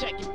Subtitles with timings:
[0.00, 0.33] check it.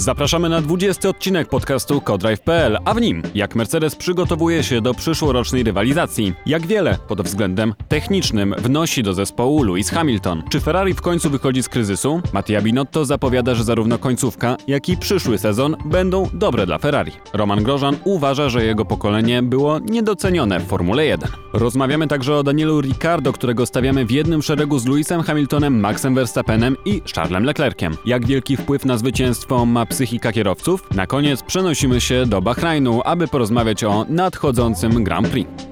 [0.00, 5.62] Zapraszamy na 20 odcinek podcastu Codrive.pl, a w nim jak Mercedes przygotowuje się do przyszłorocznej
[5.62, 10.42] rywalizacji, jak wiele pod względem technicznym wnosi do zespołu Lewis Hamilton.
[10.50, 12.20] Czy Ferrari w końcu wychodzi z kryzysu?
[12.32, 17.12] Mattia Binotto zapowiada, że zarówno końcówka, jak i przyszły sezon będą dobre dla Ferrari.
[17.32, 21.30] Roman Grożan uważa, że jego pokolenie było niedocenione w Formule 1.
[21.52, 26.76] Rozmawiamy także o Danielu Ricciardo, którego stawiamy w jednym szeregu z Lewisem Hamiltonem, Maxem Verstappenem
[26.84, 27.96] i Charlesem Leclerciem.
[28.06, 30.90] Jak wielki wpływ na zwycięstwo ma psychika kierowców?
[30.94, 35.69] Na koniec przenosimy się do Bahrajnu, aby porozmawiać o nadchodzącym Grand Prix.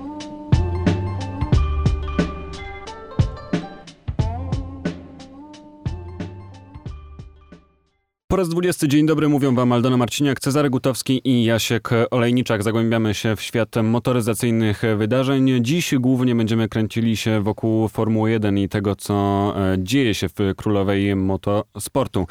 [8.39, 12.63] Po raz 20 dzień dobry, mówią wam Aldona Marciniak, Cezary Gutowski i Jasiek Olejniczak.
[12.63, 15.51] Zagłębiamy się w świat motoryzacyjnych wydarzeń.
[15.61, 19.15] Dziś głównie będziemy kręcili się wokół Formuły 1 i tego, co
[19.57, 22.27] e, dzieje się w królowej motosportu.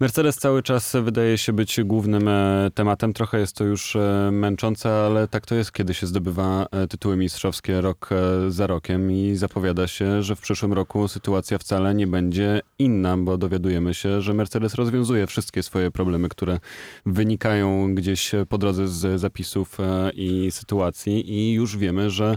[0.00, 3.12] Mercedes cały czas wydaje się być głównym e, tematem.
[3.12, 7.80] Trochę jest to już e, męczące, ale tak to jest, kiedy się zdobywa tytuły mistrzowskie
[7.80, 8.10] rok
[8.48, 13.38] za rokiem i zapowiada się, że w przyszłym roku sytuacja wcale nie będzie inna, bo
[13.38, 16.58] dowiadujemy się, że Mercedes rozwiązuje wszystkie swoje problemy, które
[17.06, 22.36] wynikają gdzieś po drodze z zapisów e, i sytuacji i już wiemy, że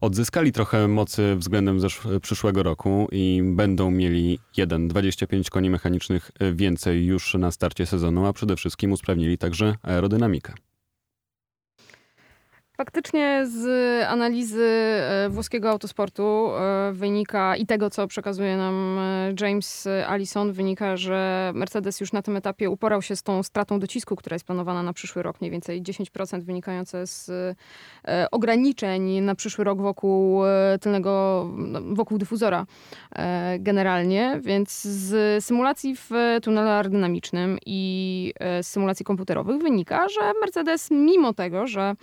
[0.00, 1.80] odzyskali trochę mocy względem
[2.22, 8.56] przyszłego roku i będą mieli 1,25 koni mechanicznych więcej już na starcie sezonu, a przede
[8.56, 10.67] wszystkim usprawnili także aerodynamikę.
[12.80, 13.66] Faktycznie z
[14.08, 20.96] analizy e, włoskiego autosportu e, wynika i tego, co przekazuje nam e, James Allison, wynika,
[20.96, 24.82] że Mercedes już na tym etapie uporał się z tą stratą docisku, która jest planowana
[24.82, 27.30] na przyszły rok, mniej więcej 10% wynikające z
[28.30, 30.42] ograniczeń na przyszły rok wokół
[30.80, 32.66] tylnego, no, wokół dyfuzora
[33.58, 36.10] generalnie, więc z symulacji w
[36.42, 38.32] tunelu aerodynamicznym i
[38.62, 41.94] z symulacji komputerowych wynika, że Mercedes mimo tego, że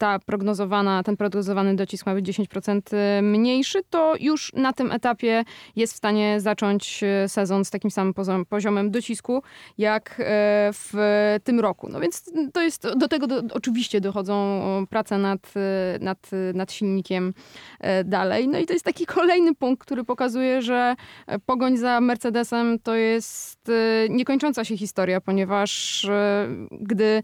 [0.00, 2.80] ta prognozowana, ten prognozowany docisk ma być 10%
[3.18, 5.44] y, mniejszy, to już na tym etapie
[5.76, 8.14] jest w stanie zacząć y, sezon z takim samym
[8.48, 9.42] poziomem docisku,
[9.78, 10.24] jak y,
[10.72, 10.94] w
[11.44, 11.88] tym roku.
[11.88, 14.60] No więc to jest, do tego do, oczywiście dochodzą
[14.90, 15.52] prace nad,
[16.00, 17.34] nad, nad silnikiem
[18.04, 18.48] dalej.
[18.48, 20.96] No i to jest taki kolejny punkt, który pokazuje, że
[21.46, 23.70] pogoń za Mercedesem to jest
[24.10, 26.06] niekończąca się historia, ponieważ
[26.70, 27.22] gdy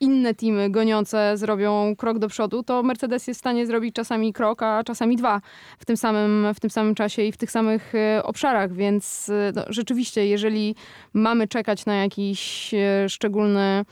[0.00, 4.62] inne teamy goniące zrobią krok do przodu, to Mercedes jest w stanie zrobić czasami krok,
[4.62, 5.40] a czasami dwa
[5.78, 9.52] w tym samym, w tym samym czasie i w tych samych e, obszarach, więc e,
[9.54, 10.74] no, rzeczywiście, jeżeli
[11.12, 13.84] mamy czekać na jakiś e, szczególny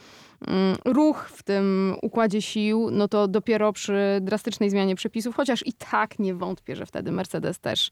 [0.84, 6.18] ruch w tym układzie sił, no to dopiero przy drastycznej zmianie przepisów, chociaż i tak
[6.18, 7.90] nie wątpię, że wtedy Mercedes też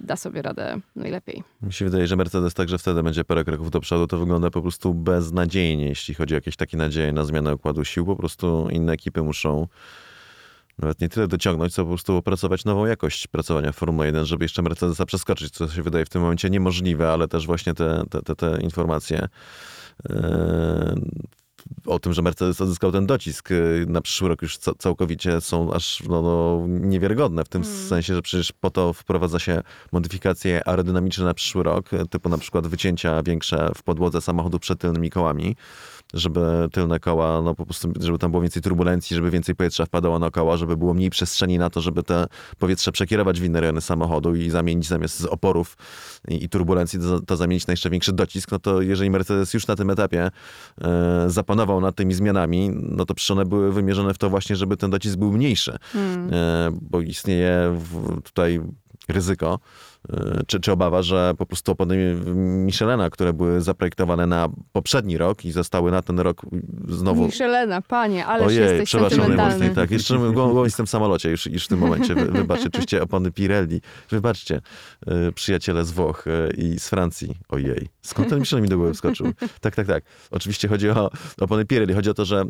[0.00, 1.42] da sobie radę najlepiej.
[1.62, 4.06] Mi się wydaje, że Mercedes także wtedy będzie parę kroków do przodu.
[4.06, 8.06] To wygląda po prostu beznadziejnie, jeśli chodzi o jakieś takie nadzieje na zmianę układu sił.
[8.06, 9.66] Po prostu inne ekipy muszą
[10.78, 14.44] nawet nie tyle dociągnąć, co po prostu opracować nową jakość pracowania w Formule 1, żeby
[14.44, 18.22] jeszcze Mercedesa przeskoczyć, co się wydaje w tym momencie niemożliwe, ale też właśnie te, te,
[18.22, 19.28] te, te informacje
[20.08, 20.16] yy,
[21.86, 26.02] o tym, że Mercedes odzyskał ten docisk yy, na przyszły rok już całkowicie są aż
[26.08, 27.88] no, no, niewiarygodne, w tym hmm.
[27.88, 29.62] sensie, że przecież po to wprowadza się
[29.92, 35.10] modyfikacje aerodynamiczne na przyszły rok, typu na przykład wycięcia większe w podłodze samochodu przed tylnymi
[35.10, 35.56] kołami,
[36.14, 40.18] żeby tylne koła, no po prostu, żeby tam było więcej turbulencji, żeby więcej powietrza wpadało
[40.18, 42.26] na koła, żeby było mniej przestrzeni na to, żeby te
[42.58, 45.76] powietrze przekierować w inne rejony samochodu i zamienić zamiast z oporów
[46.28, 49.66] i, i turbulencji to, to, zamienić na jeszcze większy docisk, no to jeżeli Mercedes już
[49.66, 50.30] na tym etapie
[50.80, 54.76] e, zapanował nad tymi zmianami, no to przecież one były wymierzone w to właśnie, żeby
[54.76, 56.30] ten docisk był mniejszy, hmm.
[56.32, 58.60] e, bo istnieje w, tutaj
[59.08, 59.58] ryzyko,
[60.46, 65.52] czy, czy obawa, że po prostu opony Michelena, które były zaprojektowane na poprzedni rok i
[65.52, 66.42] zostały na ten rok
[66.88, 67.26] znowu...
[67.26, 69.90] Michelena, panie, ale jesteś przepraszam najmocniej, tak.
[69.90, 72.14] Jeszcze głową jestem w samolocie już, już w tym momencie.
[72.14, 73.80] Wybaczcie, oczywiście opony Pirelli.
[74.10, 74.60] Wybaczcie,
[75.06, 77.34] e, przyjaciele z Włoch e, i z Francji.
[77.48, 79.26] Ojej, skąd ten Michelin mi do głowy wskoczył?
[79.60, 80.04] Tak, tak, tak.
[80.30, 81.10] Oczywiście chodzi o
[81.40, 81.94] opony Pirelli.
[81.94, 82.44] Chodzi o to, że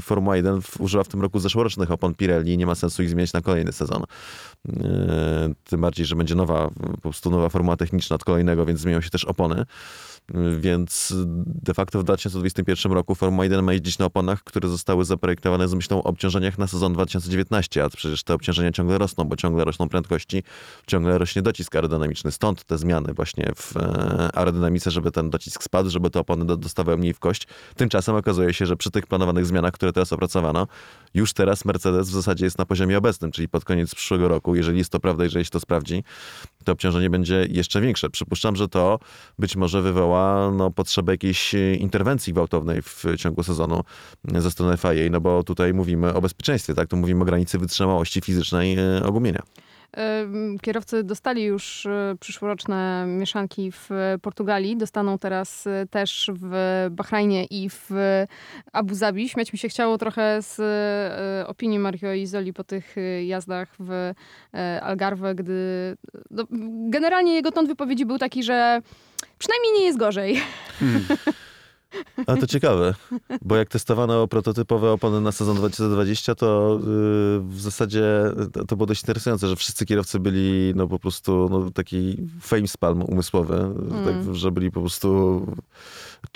[0.00, 3.32] Formuła 1 użyła w tym roku zeszłorocznych opon Pirelli i nie ma sensu ich zmieniać
[3.32, 4.02] na kolejny sezon.
[5.64, 9.10] Tym bardziej, że będzie nowa po prostu nowa formuła techniczna od kolejnego, więc zmienią się
[9.10, 9.64] też opony.
[10.58, 11.14] Więc
[11.46, 15.74] de facto w 2021 roku Formuła 1 ma jeździć na oponach, które zostały zaprojektowane z
[15.74, 19.88] myślą o obciążeniach na sezon 2019, a przecież te obciążenia ciągle rosną, bo ciągle rosną
[19.88, 20.42] prędkości,
[20.86, 22.32] ciągle rośnie docisk aerodynamiczny.
[22.32, 26.98] Stąd te zmiany właśnie w e, aerodynamice, żeby ten docisk spadł, żeby te opony dostawały
[26.98, 27.46] mniej w kość.
[27.76, 30.66] Tymczasem okazuje się, że przy tych planowanych zmianach, które teraz opracowano,
[31.14, 34.78] już teraz Mercedes w zasadzie jest na poziomie obecnym, czyli pod koniec przyszłego roku, jeżeli
[34.78, 36.04] jest to prawda, jeżeli się to sprawdzi,
[36.64, 38.10] to obciążenie będzie jeszcze większe.
[38.10, 38.98] Przypuszczam, że to
[39.38, 40.17] być może wywoła
[40.52, 43.84] no, potrzebę jakiejś interwencji gwałtownej w ciągu sezonu
[44.34, 46.88] ze strony FIA, no bo tutaj mówimy o bezpieczeństwie, tak?
[46.88, 49.42] Tu mówimy o granicy wytrzymałości fizycznej e, ogumienia.
[50.62, 53.90] Kierowcy dostali już e, przyszłoroczne mieszanki w
[54.22, 57.90] Portugalii, dostaną teraz e, też w Bahrajnie i w
[58.72, 59.28] Abu Zabi.
[59.28, 62.96] Śmiać mi się chciało trochę z e, opinii Mario Izoli po tych
[63.26, 64.12] jazdach w
[64.82, 65.96] Algarve, gdy
[66.30, 66.44] no,
[66.88, 68.82] generalnie jego ton wypowiedzi był taki, że
[69.38, 70.40] przynajmniej nie jest gorzej.
[70.78, 71.06] Hmm.
[72.26, 72.94] A to ciekawe,
[73.42, 76.86] bo jak testowano prototypowe opony na sezon 2020, to yy,
[77.40, 78.04] w zasadzie
[78.68, 83.02] to, było dość interesujące, że wszyscy kierowcy byli no po prostu no, taki fame spalm
[83.02, 84.04] umysłowy, mm.
[84.04, 85.40] tak, że byli po prostu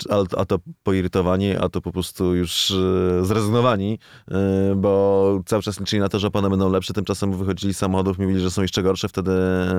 [0.09, 3.99] a, a to poirytowani, a to po prostu już e, zrezygnowani,
[4.31, 8.19] e, bo cały czas liczyli na to, że opony będą lepsze, tymczasem wychodzili z samochodów,
[8.19, 9.31] mówili, że są jeszcze gorsze, wtedy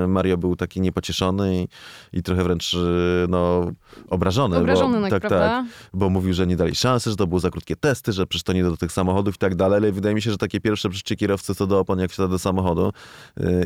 [0.09, 1.69] Mario był taki niepocieszony i,
[2.13, 2.77] i trochę wręcz
[3.29, 3.73] no,
[4.11, 4.59] obrażony.
[4.59, 5.64] Obrażony, bo, tak, tak, tak,
[5.95, 8.53] bo mówił, że nie dali szansy, że to były za krótkie testy, że przecież to
[8.53, 11.17] nie do tych samochodów i tak dalej, ale wydaje mi się, że takie pierwsze przeczucie
[11.17, 12.93] kierowcy co do opon, jak wsiada do samochodu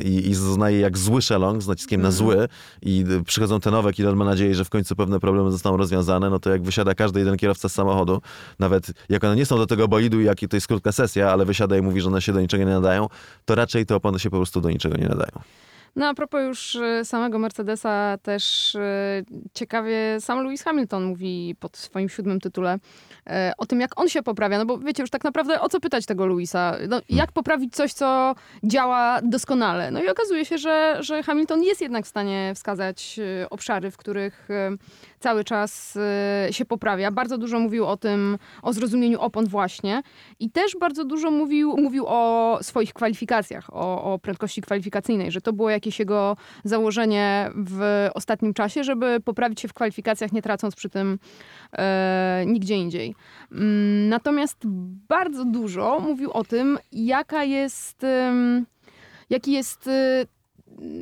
[0.04, 2.18] i, i znaje jak zły szelong z naciskiem na mhm.
[2.18, 2.48] zły
[2.82, 6.30] i przychodzą te nowe, kiedy on ma nadzieję, że w końcu pewne problemy zostaną rozwiązane,
[6.30, 8.20] no to jak wysiada każdy jeden kierowca z samochodu,
[8.58, 11.76] nawet jak one nie są do tego bolidu, jak to jest krótka sesja, ale wysiada
[11.76, 13.08] i mówi, że one się do niczego nie nadają,
[13.44, 15.42] to raczej te opony się po prostu do niczego nie nadają.
[15.96, 19.22] No a propos już e, samego Mercedesa, też e,
[19.54, 22.78] ciekawie sam Lewis Hamilton mówi pod swoim siódmym tytule
[23.26, 24.58] e, o tym, jak on się poprawia.
[24.58, 26.76] No bo wiecie, już tak naprawdę o co pytać tego Louisa?
[26.88, 27.02] No, hmm.
[27.08, 29.90] jak poprawić coś, co działa doskonale?
[29.90, 33.20] No i okazuje się, że, że Hamilton jest jednak w stanie wskazać
[33.50, 34.48] obszary, w których
[35.18, 35.98] cały czas
[36.50, 37.10] się poprawia.
[37.10, 40.02] Bardzo dużo mówił o tym, o zrozumieniu opon właśnie
[40.40, 45.52] i też bardzo dużo mówił, mówił o swoich kwalifikacjach, o, o prędkości kwalifikacyjnej, że to
[45.52, 50.88] było jakieś jego założenie w ostatnim czasie, żeby poprawić się w kwalifikacjach, nie tracąc przy
[50.88, 51.18] tym
[51.72, 53.14] e, nigdzie indziej.
[53.52, 54.58] Mm, natomiast
[55.08, 58.06] bardzo dużo mówił o tym, jaka jest,
[59.30, 60.24] jaki jest, e,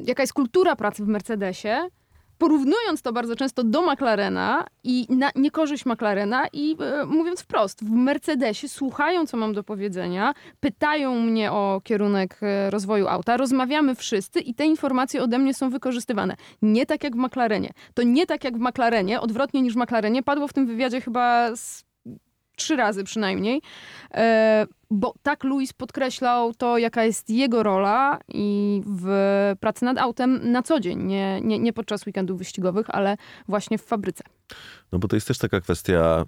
[0.05, 1.89] jaka jest kultura pracy w Mercedesie,
[2.39, 7.91] porównując to bardzo często do McLarena i na niekorzyść McLarena i e, mówiąc wprost, w
[7.91, 14.41] Mercedesie słuchają, co mam do powiedzenia, pytają mnie o kierunek e, rozwoju auta, rozmawiamy wszyscy
[14.41, 16.37] i te informacje ode mnie są wykorzystywane.
[16.63, 17.71] Nie tak jak w McLarenie.
[17.95, 21.57] To nie tak jak w McLarenie, odwrotnie niż w McLarenie, padło w tym wywiadzie chyba
[21.57, 21.86] z
[22.57, 23.63] trzy razy przynajmniej,
[24.15, 29.07] e, bo tak Louis podkreślał to, jaka jest jego rola i w
[29.61, 33.17] pracy nad autem na co dzień, nie, nie, nie podczas weekendów wyścigowych, ale
[33.49, 34.25] właśnie w fabryce.
[34.93, 36.25] No bo to jest też taka kwestia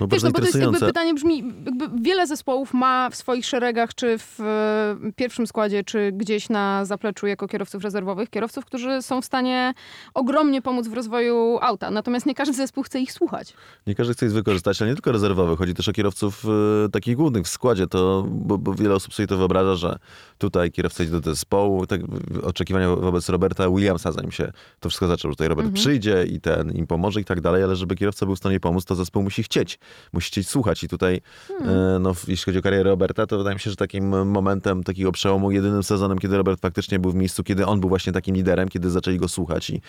[0.00, 3.46] no, Wiesz, no bo to jest jakby pytanie brzmi, jakby wiele zespołów ma w swoich
[3.46, 9.02] szeregach, czy w e, pierwszym składzie, czy gdzieś na zapleczu jako kierowców rezerwowych, kierowców, którzy
[9.02, 9.74] są w stanie
[10.14, 11.90] ogromnie pomóc w rozwoju auta.
[11.90, 13.54] Natomiast nie każdy zespół chce ich słuchać.
[13.86, 15.58] Nie każdy chce ich wykorzystać, ale nie tylko rezerwowych.
[15.58, 16.44] Chodzi też o kierowców
[16.86, 17.86] y, takich głównych w składzie.
[17.86, 19.98] To, bo, bo, wiele osób sobie to wyobraża, że
[20.38, 21.86] tutaj kierowca idzie do zespołu.
[21.86, 22.00] Tak,
[22.42, 25.82] oczekiwania wobec Roberta Williamsa, zanim się to wszystko zaczęło, że tutaj Robert mhm.
[25.82, 28.84] przyjdzie i ten im pomoże i tak dalej, ale żeby kierowca był w stanie pomóc,
[28.84, 29.78] to zespół musi chcieć
[30.12, 30.84] musicie słuchać.
[30.84, 32.02] I tutaj, hmm.
[32.02, 35.50] no, jeśli chodzi o karierę Roberta, to wydaje mi się, że takim momentem takiego przełomu,
[35.50, 38.90] jedynym sezonem, kiedy Robert faktycznie był w miejscu, kiedy on był właśnie takim liderem, kiedy
[38.90, 39.80] zaczęli go słuchać i,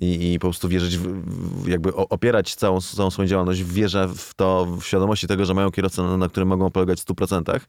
[0.00, 4.34] i, i po prostu wierzyć, w, jakby opierać całą, całą swoją działalność w wierze w
[4.34, 7.60] to, w świadomości tego, że mają kierowcę, na, na którym mogą polegać w 100%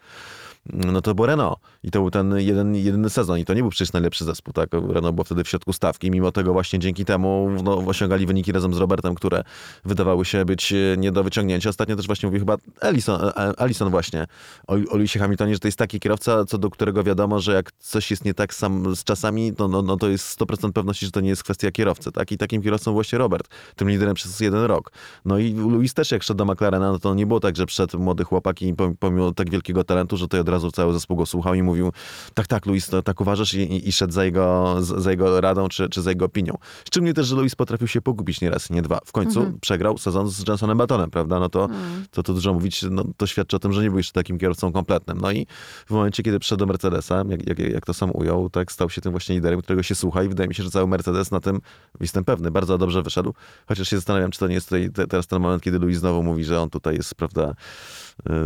[0.74, 1.60] no to było Renault.
[1.84, 3.40] I to był ten jeden, jedyny sezon.
[3.40, 4.70] I to nie był przecież najlepszy zespół, tak?
[4.74, 6.12] Renault było wtedy w środku stawki.
[6.12, 9.44] Mimo tego właśnie dzięki temu no, osiągali wyniki razem z Robertem, które
[9.86, 11.70] wydawały się być e, nie do wyciągnięcia.
[11.70, 14.28] Ostatnio też właśnie mówił chyba Ellison, e, e, Ellison właśnie
[14.68, 17.72] o, o Lewisie Hamiltonie, że to jest taki kierowca, co do którego wiadomo, że jak
[17.72, 21.12] coś jest nie tak sam z czasami, no, no, no to jest 100% pewności, że
[21.12, 22.32] to nie jest kwestia kierowcy, tak?
[22.32, 24.92] I takim kierowcą właśnie Robert, tym liderem przez jeden rok.
[25.26, 27.94] No i Luis też jak szedł do McLarena, no to nie było tak, że przed
[27.94, 31.54] młody chłopak i pomimo tak wielkiego talentu, że to od razu cały zespół go słuchał
[31.54, 31.92] i mówił,
[32.34, 35.68] tak, tak, Luis, to tak uważasz i, i, i szedł za jego, za jego radą
[35.68, 36.58] czy, czy za jego opinią.
[36.88, 39.00] Szczególnie też, że Luis potrafił się pogubić nie raz, nie dwa.
[39.06, 39.60] W końcu mhm.
[39.60, 41.40] przegrał sezon z Jensonem Batonem, prawda?
[41.40, 42.06] No to, mhm.
[42.12, 44.72] to, to dużo mówić, no, to świadczy o tym, że nie był jeszcze takim kierowcą
[44.72, 45.18] kompletnym.
[45.22, 45.48] No i
[45.86, 49.02] w momencie, kiedy przyszedł do Mercedesa, jak, jak, jak to sam ujął, tak stał się
[49.02, 51.62] tym właśnie liderem, którego się słucha i wydaje mi się, że cały Mercedes na tym,
[52.00, 53.34] jestem pewny, bardzo dobrze wyszedł.
[53.68, 56.24] Chociaż się zastanawiam, czy to nie jest tutaj te, teraz ten moment, kiedy Luis znowu
[56.24, 57.54] mówi, że on tutaj jest, prawda,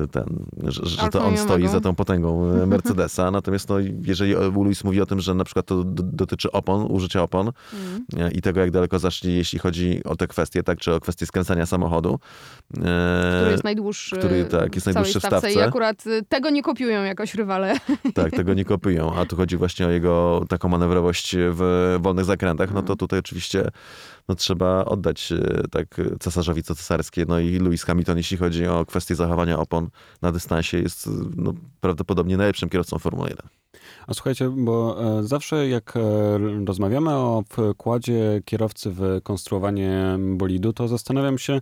[0.04, 3.32] y, ten, że, że to on stoi za tą potęgą y, Mercedesa.
[3.32, 7.52] Natomiast no, jeżeli Luis mówi o tym, że na przykład to dotyczy opon, użycia opon
[7.74, 8.32] mm.
[8.32, 11.66] i tego, jak daleko zaszli, jeśli chodzi o te kwestie, tak, czy o kwestie skręcania
[11.66, 12.20] samochodu.
[12.74, 15.54] Który jest najdłuższy, który, tak, jest najdłuższy w stawce.
[15.54, 17.74] I akurat tego nie kopiują jakoś rywale.
[18.14, 22.74] Tak, tego nie kopiują, a tu chodzi właśnie o jego taką manewrowość w wolnych zakrętach,
[22.74, 22.98] no to mm.
[22.98, 23.70] tutaj oczywiście
[24.30, 27.26] no trzeba oddać e, tak cesarzowi co cesarskie.
[27.28, 29.90] No i Lewis Hamilton, jeśli chodzi o kwestię zachowania opon
[30.22, 33.48] na dystansie, jest no, prawdopodobnie najlepszym kierowcą Formuły 1.
[34.08, 36.00] A słuchajcie, bo e, zawsze jak e,
[36.66, 41.60] rozmawiamy o wkładzie kierowcy w konstruowanie bolidu, to zastanawiam się,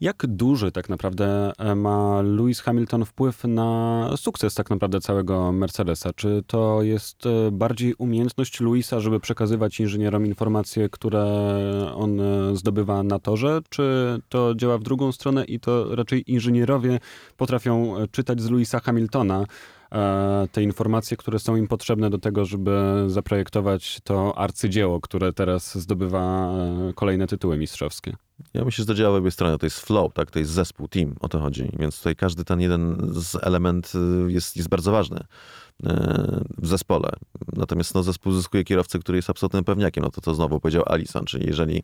[0.00, 6.12] jak duży tak naprawdę e, ma Lewis Hamilton wpływ na sukces tak naprawdę całego Mercedesa?
[6.12, 11.24] Czy to jest e, bardziej umiejętność Louisa, żeby przekazywać inżynierom informacje, które
[11.94, 17.00] on e, zdobywa na torze, czy to działa w drugą stronę i to raczej inżynierowie
[17.36, 19.44] potrafią czytać z Louisa Hamiltona
[20.52, 26.52] te informacje, które są im potrzebne do tego, żeby zaprojektować to arcydzieło, które teraz zdobywa
[26.94, 28.16] kolejne tytuły mistrzowskie?
[28.54, 29.58] Ja myślę, że to działa w obie strony.
[29.58, 30.30] To jest flow, tak?
[30.30, 31.70] To jest zespół, team, o to chodzi.
[31.78, 33.92] Więc tutaj każdy ten jeden z element
[34.28, 35.20] y, jest, jest bardzo ważny.
[35.86, 37.10] E, w zespole.
[37.52, 40.04] Natomiast no, zespół zyskuje kierowcę, który jest absolutnym pewniakiem.
[40.04, 41.82] No to to znowu powiedział Alison, czyli jeżeli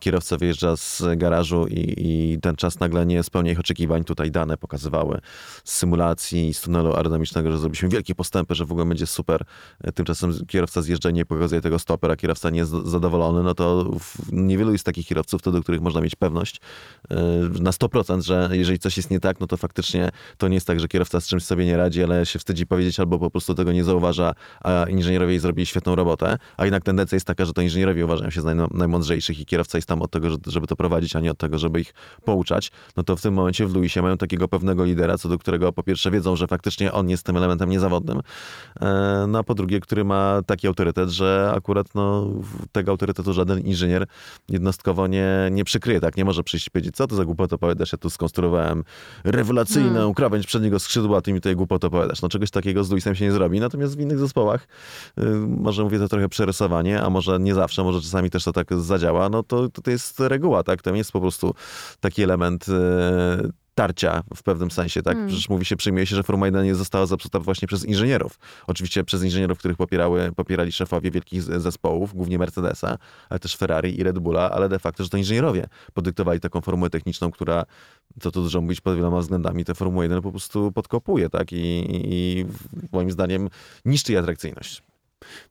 [0.00, 4.56] kierowca wyjeżdża z garażu i, i ten czas nagle nie spełnia ich oczekiwań, tutaj dane
[4.56, 5.20] pokazywały
[5.64, 9.44] z symulacji, z tunelu aerodynamicznego, że zrobiliśmy wielkie postępy, że w ogóle będzie super.
[9.80, 13.54] E, tymczasem kierowca zjeżdża i nie pokazuje tego stoper, a kierowca nie jest zadowolony, no
[13.54, 13.90] to
[14.32, 16.60] niewielu jest takich kierowców, wtedy, do których można mieć pewność
[17.10, 17.16] e,
[17.60, 20.80] na 100%, że jeżeli coś jest nie tak, no to faktycznie to nie jest tak,
[20.80, 23.72] że kierowca z czymś sobie nie radzi, ale się wstydzi powiedzieć albo po prostu tego
[23.72, 28.04] nie zauważa, a inżynierowie zrobili świetną robotę, a jednak tendencja jest taka, że to inżynierowie
[28.04, 31.30] uważają się za najmądrzejszych i kierowca jest tam od tego, żeby to prowadzić, a nie
[31.30, 31.94] od tego, żeby ich
[32.24, 35.72] pouczać, no to w tym momencie w Luisie mają takiego pewnego lidera, co do którego
[35.72, 38.20] po pierwsze wiedzą, że faktycznie on jest tym elementem niezawodnym,
[38.80, 42.30] e, no a po drugie, który ma taki autorytet, że akurat no,
[42.72, 44.06] tego autorytetu żaden inżynier
[44.48, 46.16] jednostkowo nie, nie przykryje, tak?
[46.16, 48.84] Nie może przyjść i powiedzieć, co to za głupotę opowiadasz, ja tu skonstruowałem
[49.24, 50.14] rewelacyjną hmm.
[50.14, 52.22] krawędź przedniego skrzydła, a ty mi tutaj głupotę opowiadasz.
[52.22, 53.60] No czegoś takiego z Luisem się nie zrobi.
[53.60, 54.68] Natomiast w innych zespołach,
[55.18, 58.74] y, może mówię to trochę przerysowanie, a może nie zawsze, może czasami też to tak
[58.80, 60.82] zadziała, no to, to jest reguła, tak?
[60.82, 61.54] To nie jest po prostu
[62.00, 65.14] taki element y, tarcia w pewnym sensie, tak?
[65.14, 65.28] Hmm.
[65.28, 68.38] Przecież mówi się, przyjmuje się, że Formuła 1 nie została zepsuta właśnie przez inżynierów.
[68.66, 72.98] Oczywiście przez inżynierów, których popierały, popierali szefowie wielkich zespołów, głównie Mercedesa,
[73.30, 76.90] ale też Ferrari i Red Bulla, ale de facto, że to inżynierowie podyktowali taką formułę
[76.90, 77.64] techniczną, która,
[78.20, 81.52] co tu dużo mówić pod wieloma względami, tę Formułę 1 po prostu podkopuje, tak?
[81.52, 82.44] I, i
[82.92, 83.48] moim zdaniem
[83.84, 84.82] niszczy jej atrakcyjność.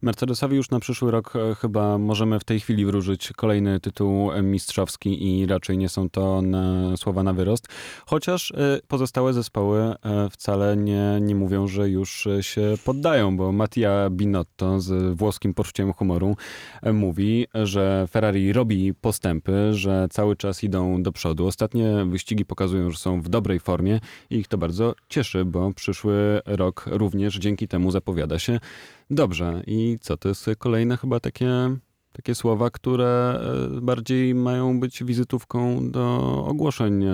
[0.01, 5.40] Mercedesowi już na przyszły rok e, chyba możemy w tej chwili wróżyć kolejny tytuł mistrzowski
[5.40, 7.68] i raczej nie są to na, słowa na wyrost.
[8.06, 9.96] Chociaż e, pozostałe zespoły e,
[10.30, 16.36] wcale nie, nie mówią, że już się poddają, bo Mattia Binotto z włoskim poczuciem humoru
[16.94, 21.48] mówi, że Ferrari robi postępy, że cały czas idą do przodu.
[21.48, 24.00] Ostatnie wyścigi pokazują, że są w dobrej formie
[24.30, 28.60] i ich to bardzo cieszy, bo przyszły rok również dzięki temu zapowiada się
[29.13, 29.63] Dobrze.
[29.68, 31.50] I co, to jest kolejne chyba takie,
[32.13, 33.41] takie słowa, które
[33.77, 37.13] e, bardziej mają być wizytówką do ogłoszeń e,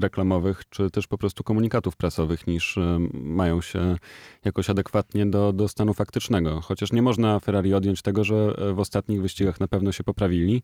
[0.00, 3.96] reklamowych, czy też po prostu komunikatów prasowych, niż e, mają się
[4.44, 6.60] jakoś adekwatnie do, do stanu faktycznego.
[6.60, 10.62] Chociaż nie można Ferrari odjąć tego, że w ostatnich wyścigach na pewno się poprawili.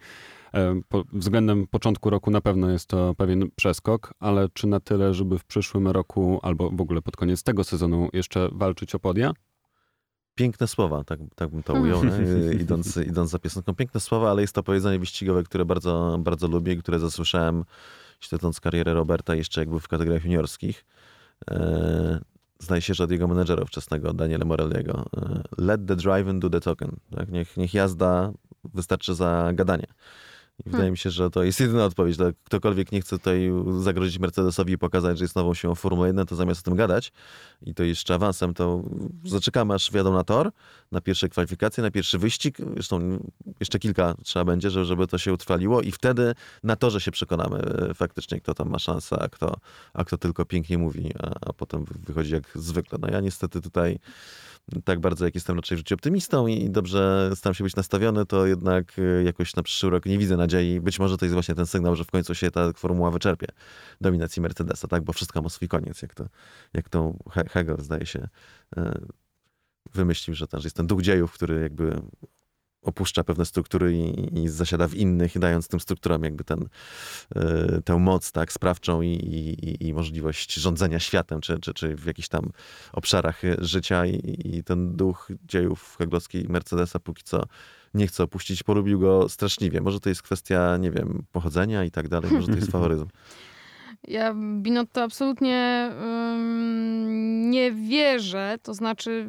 [0.88, 5.38] Po, względem początku roku na pewno jest to pewien przeskok, ale czy na tyle, żeby
[5.38, 9.32] w przyszłym roku albo w ogóle pod koniec tego sezonu jeszcze walczyć o podia?
[10.34, 12.02] Piękne słowa, tak, tak bym to ujął,
[12.60, 13.74] idąc, idąc za piosenką.
[13.74, 17.64] Piękne słowa, ale jest to powiedzenie wyścigowe, które bardzo, bardzo lubię i które zasłyszałem
[18.20, 20.84] śledząc karierę Roberta jeszcze jakby w kategoriach juniorskich.
[21.50, 22.20] E,
[22.58, 25.04] zdaje się, że od jego menedżera wczesnego, Daniela Morelliego.
[25.16, 26.96] E, Let the drive and do the token.
[27.16, 27.28] Tak?
[27.28, 28.32] Niech, niech jazda
[28.74, 29.86] wystarczy za gadanie.
[30.66, 32.16] I wydaje mi się, że to jest jedyna odpowiedź.
[32.16, 36.26] Dla ktokolwiek nie chce tutaj zagrozić Mercedesowi i pokazać, że jest nową siłą Formuły 1,
[36.26, 37.12] to zamiast o tym gadać
[37.62, 38.82] i to jeszcze awansem, to
[39.24, 40.50] zaczekamy aż wjadą na tor,
[40.92, 42.58] na pierwsze kwalifikacje, na pierwszy wyścig.
[42.74, 43.18] Zresztą
[43.60, 47.94] jeszcze kilka trzeba będzie, żeby to się utrwaliło i wtedy na torze się przekonamy e,
[47.94, 49.56] faktycznie, kto tam ma szansę, a kto,
[49.94, 52.98] a kto tylko pięknie mówi, a, a potem wychodzi jak zwykle.
[53.02, 53.98] No ja niestety tutaj
[54.84, 58.46] tak bardzo jak jestem raczej w życiu optymistą i dobrze staram się być nastawiony, to
[58.46, 60.80] jednak e, jakoś na przyszły rok nie widzę nadziei.
[60.80, 63.46] Być może to jest właśnie ten sygnał, że w końcu się ta formuła wyczerpie
[64.00, 65.02] dominacji Mercedesa, tak?
[65.02, 66.28] Bo wszystko ma swój koniec, jak to,
[66.74, 67.14] jak to
[67.50, 68.28] Hegel zdaje się
[68.76, 68.98] e,
[69.94, 72.02] wymyślił, że, ten, że jest ten duch dziejów, który jakby
[72.84, 76.68] opuszcza pewne struktury i, i, zasiada w innych, dając tym strukturom jakby ten,
[77.36, 82.06] y, tę moc tak, sprawczą i, i, i, możliwość rządzenia światem, czy, czy, czy w
[82.06, 82.52] jakichś tam
[82.92, 87.44] obszarach życia i, ten duch dziejów heglowskiej Mercedesa póki co
[87.94, 89.80] nie chce opuścić, polubił go straszliwie.
[89.80, 93.06] Może to jest kwestia, nie wiem, pochodzenia i tak dalej, może to jest faworyzm.
[94.08, 95.90] Ja Binotto absolutnie
[97.54, 99.26] nie wierzę, to znaczy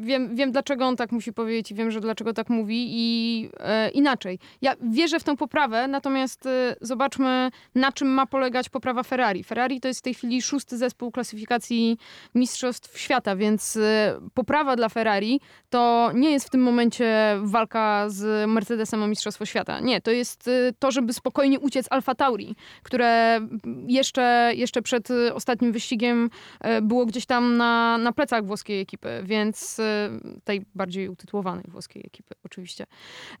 [0.00, 3.90] wiem, wiem, dlaczego on tak musi powiedzieć i wiem, że dlaczego tak mówi i e,
[3.90, 4.38] inaczej.
[4.62, 9.44] Ja wierzę w tę poprawę, natomiast e, zobaczmy, na czym ma polegać poprawa Ferrari.
[9.44, 11.98] Ferrari to jest w tej chwili szósty zespół klasyfikacji
[12.34, 18.50] Mistrzostw Świata, więc e, poprawa dla Ferrari to nie jest w tym momencie walka z
[18.50, 19.80] Mercedesem o Mistrzostwo Świata.
[19.80, 23.40] Nie, to jest e, to, żeby spokojnie uciec Alfa Tauri, które
[23.86, 29.80] jeszcze, jeszcze przed ostatnim wyścigiem e, było gdzieś tam na, na plecach włoskiej ekipy, więc
[29.80, 30.10] e,
[30.44, 32.86] tej bardziej utytułowanej włoskiej ekipy oczywiście.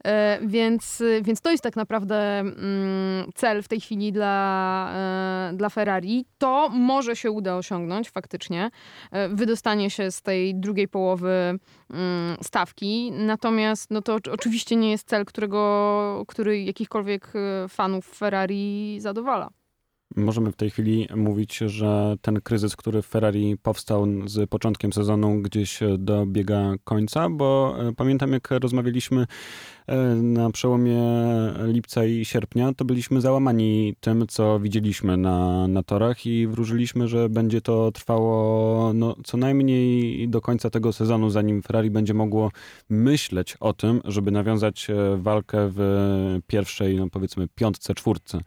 [0.04, 4.94] E, więc, więc to jest tak naprawdę mm, cel w tej chwili dla,
[5.54, 6.24] dla Ferrari.
[6.38, 8.70] To może się uda osiągnąć faktycznie.
[9.28, 11.58] Wydostanie się z tej drugiej połowy
[11.90, 13.12] mm, stawki.
[13.12, 17.32] Natomiast no to oczywiście nie jest cel, którego, który jakichkolwiek
[17.68, 19.59] fanów Ferrari zadowala.
[20.16, 25.42] Możemy w tej chwili mówić, że ten kryzys, który w Ferrari powstał z początkiem sezonu,
[25.42, 29.26] gdzieś dobiega końca, bo e, pamiętam, jak rozmawialiśmy
[29.86, 31.02] e, na przełomie
[31.66, 37.28] lipca i sierpnia, to byliśmy załamani tym, co widzieliśmy na, na torach i wróżyliśmy, że
[37.28, 42.50] będzie to trwało no, co najmniej do końca tego sezonu, zanim Ferrari będzie mogło
[42.88, 45.80] myśleć o tym, żeby nawiązać e, walkę w
[46.46, 48.40] pierwszej, no powiedzmy, piątce, czwórce.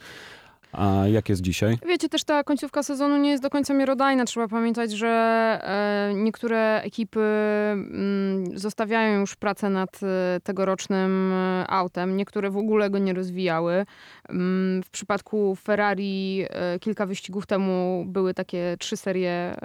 [0.74, 1.78] A jak jest dzisiaj?
[1.88, 4.26] Wiecie, też ta końcówka sezonu nie jest do końca miarodajna.
[4.26, 12.18] Trzeba pamiętać, że e, niektóre ekipy mm, zostawiają już pracę nad e, tegorocznym e, autem,
[12.18, 13.86] niektóre w ogóle go nie rozwijały.
[14.30, 16.46] Mm, w przypadku Ferrari
[16.82, 19.56] kilka wyścigów temu były takie trzy serie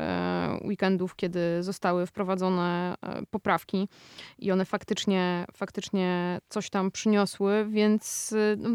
[0.64, 2.94] weekendów, kiedy zostały wprowadzone
[3.30, 3.88] poprawki
[4.38, 8.68] i one faktycznie, faktycznie coś tam przyniosły, więc no,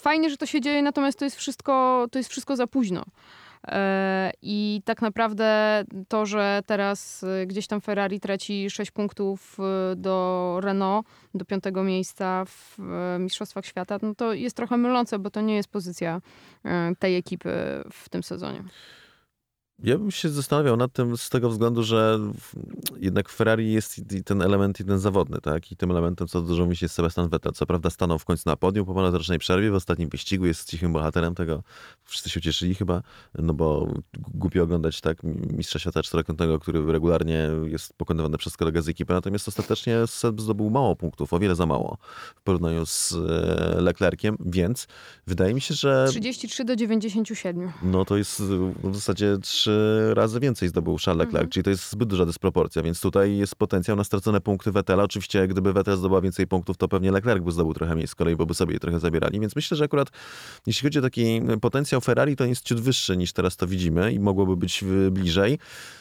[0.00, 3.04] fajnie, że to się dzieje, natomiast to jest wszystko, to jest wszystko za późno.
[3.68, 9.96] E, I tak naprawdę to, że teraz e, gdzieś tam Ferrari traci 6 punktów e,
[9.96, 12.78] do Renault, do piątego miejsca w
[13.18, 16.20] Mistrzostwach Świata, no to jest trochę mylące, bo to nie jest pozycja
[16.98, 17.50] tej ekipy
[17.92, 18.64] w tym sezonie.
[19.82, 22.18] Ja bym się zastanawiał nad tym z tego względu, że
[23.00, 25.72] jednak w Ferrari jest ten element jeden zawodny, tak?
[25.72, 27.52] I tym elementem, co dużo mi się jest Sebastian Vettel.
[27.52, 30.92] Co prawda stanął w końcu na podium po ponadrocznej przerwie, w ostatnim wyścigu jest cichym
[30.92, 31.62] bohaterem tego.
[32.04, 33.02] Wszyscy się ucieszyli chyba,
[33.38, 33.94] no bo
[34.34, 35.18] głupio oglądać, tak?
[35.52, 40.70] Mistrza świata czterokrotnego, który regularnie jest pokonywany przez kolegę z ekipy, natomiast ostatecznie Seb zdobył
[40.70, 41.98] mało punktów, o wiele za mało
[42.36, 44.86] w porównaniu z e, Leclerciem, więc
[45.26, 46.06] wydaje mi się, że...
[46.08, 47.72] 33 do 97.
[47.82, 48.42] No to jest
[48.84, 51.50] w zasadzie trzy razy więcej zdobył Charles Leclerc, mhm.
[51.50, 55.02] czyli to jest zbyt duża dysproporcja, więc tutaj jest potencjał na stracone punkty Vettela.
[55.02, 58.36] Oczywiście, gdyby Vettel zdobył więcej punktów, to pewnie Leclerc by zdobył trochę mniej z kolei,
[58.36, 60.08] bo by sobie je trochę zabierali, więc myślę, że akurat
[60.66, 64.20] jeśli chodzi o taki potencjał Ferrari, to jest ciut wyższy niż teraz to widzimy i
[64.20, 65.58] mogłoby być bliżej.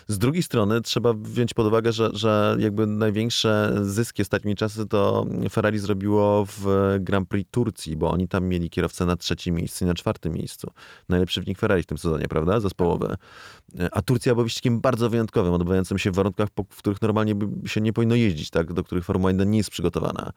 [0.08, 5.26] Z drugiej strony trzeba wziąć pod uwagę, że, że jakby największe zyski ostatnimi czasy to
[5.52, 6.65] Ferrari zrobiło w
[6.99, 10.71] Grand Prix Turcji, bo oni tam mieli kierowcę na trzecim miejscu i na czwartym miejscu.
[11.10, 12.60] Najlepszy wynik Ferrari w tym sezonie, prawda?
[12.60, 13.15] Zespołowy.
[13.91, 17.35] A Turcja była wyścigiem bardzo wyjątkowym, odbywającym się w warunkach, w których normalnie
[17.65, 18.73] się nie powinno jeździć, tak?
[18.73, 20.31] do których Formuła 1 nie jest przygotowana.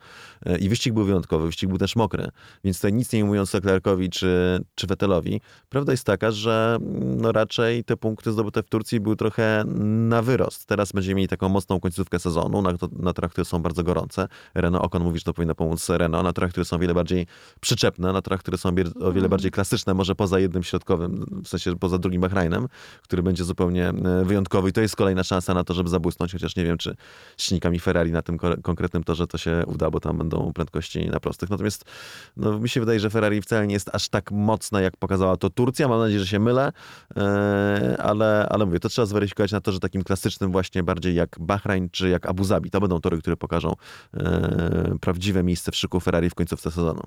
[0.45, 2.27] E, I wyścig był wyjątkowy, wyścig był też mokry,
[2.63, 7.31] więc tutaj nic nie mówiąc Leclercowi czy, czy Vettelowi, prawda jest taka, że mm, no
[7.31, 9.63] raczej te punkty zdobyte w Turcji były trochę
[10.09, 10.65] na wyrost.
[10.65, 14.27] Teraz będziemy mieli taką mocną końcówkę sezonu, na, na torach, które są bardzo gorące.
[14.53, 17.27] Renault Ocon mówi, że to powinno pomóc Renault, na torach, które są o wiele bardziej
[17.59, 18.69] przyczepne, na torach, które są
[19.01, 22.67] o wiele bardziej klasyczne, może poza jednym środkowym, w sensie poza drugim Bahrainem,
[23.07, 26.55] który będzie zupełnie e, wyjątkowy i to jest kolejna szansa na to, żeby zabłysnąć, chociaż
[26.55, 26.95] nie wiem, czy
[27.37, 31.19] silnikami Ferrari na tym ko- konkretnym torze to się uda, bo tam będą prędkości na
[31.19, 31.49] prostych.
[31.49, 31.85] Natomiast
[32.37, 35.49] no, mi się wydaje, że Ferrari wcale nie jest aż tak mocna, jak pokazała to
[35.49, 35.87] Turcja.
[35.87, 36.71] Mam nadzieję, że się mylę,
[37.17, 41.89] e, ale, ale mówię, to trzeba zweryfikować na torze takim klasycznym właśnie bardziej jak Bahrain
[41.89, 42.69] czy jak Abu Zabi.
[42.69, 43.73] To będą tory, które pokażą
[44.13, 47.01] e, prawdziwe miejsce w szyku Ferrari w końcówce sezonu.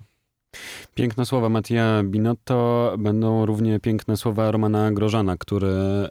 [0.95, 6.11] Piękne słowa Mattia Binotto, będą równie piękne słowa Romana Grożana, który e,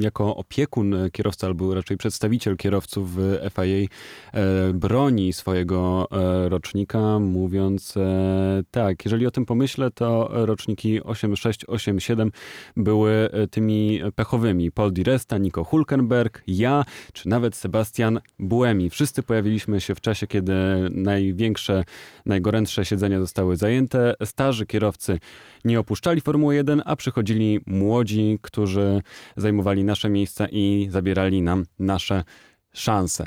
[0.00, 7.96] jako opiekun kierowca, albo raczej przedstawiciel kierowców w FIA e, broni swojego e, rocznika, mówiąc
[7.96, 12.32] e, tak, jeżeli o tym pomyślę, to roczniki 86, 87
[12.76, 14.72] były e, tymi pechowymi.
[14.72, 18.90] Paul Di Resta, Nico Hulkenberg, ja, czy nawet Sebastian Buemi.
[18.90, 20.52] Wszyscy pojawiliśmy się w czasie, kiedy
[20.90, 21.84] największe,
[22.26, 24.14] najgorętsze siedzenia zostały zajęte.
[24.24, 25.18] Starzy kierowcy
[25.64, 29.02] nie opuszczali Formuły 1, a przychodzili młodzi, którzy
[29.36, 32.24] zajmowali nasze miejsca i zabierali nam nasze
[32.72, 33.24] szanse.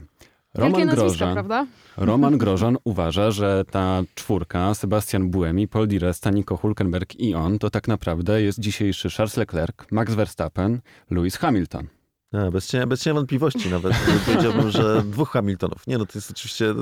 [0.86, 1.68] Nazwiska, Grożan, prawda?
[1.98, 7.60] Roman Grożan uważa, że ta czwórka, Sebastian Buemi, Paul Di Resta, Nico Hulkenberg i on,
[7.60, 11.88] to tak naprawdę jest dzisiejszy Charles Leclerc, Max Verstappen, Lewis Hamilton.
[12.36, 13.94] A, bez, cienia, bez cienia wątpliwości nawet.
[14.26, 15.88] Powiedziałbym, że dwóch Hamiltonów.
[15.88, 16.74] Nie, no to jest oczywiście...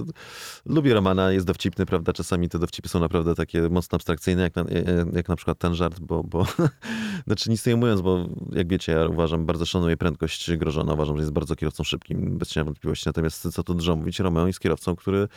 [0.65, 2.13] Lubię Romana, jest dowcipny, prawda?
[2.13, 4.65] Czasami te dowcipy są naprawdę takie mocno abstrakcyjne, jak na,
[5.13, 6.23] jak na przykład ten żart, bo...
[6.23, 6.45] bo
[7.27, 11.21] znaczy nic nie mówiąc, bo jak wiecie, ja uważam, bardzo szanuję prędkość Grożona, uważam, że
[11.21, 13.03] jest bardzo kierowcą szybkim, bez cienia wątpliwości.
[13.05, 15.27] Natomiast co tu dużo mówić, Romeo jest kierowcą, który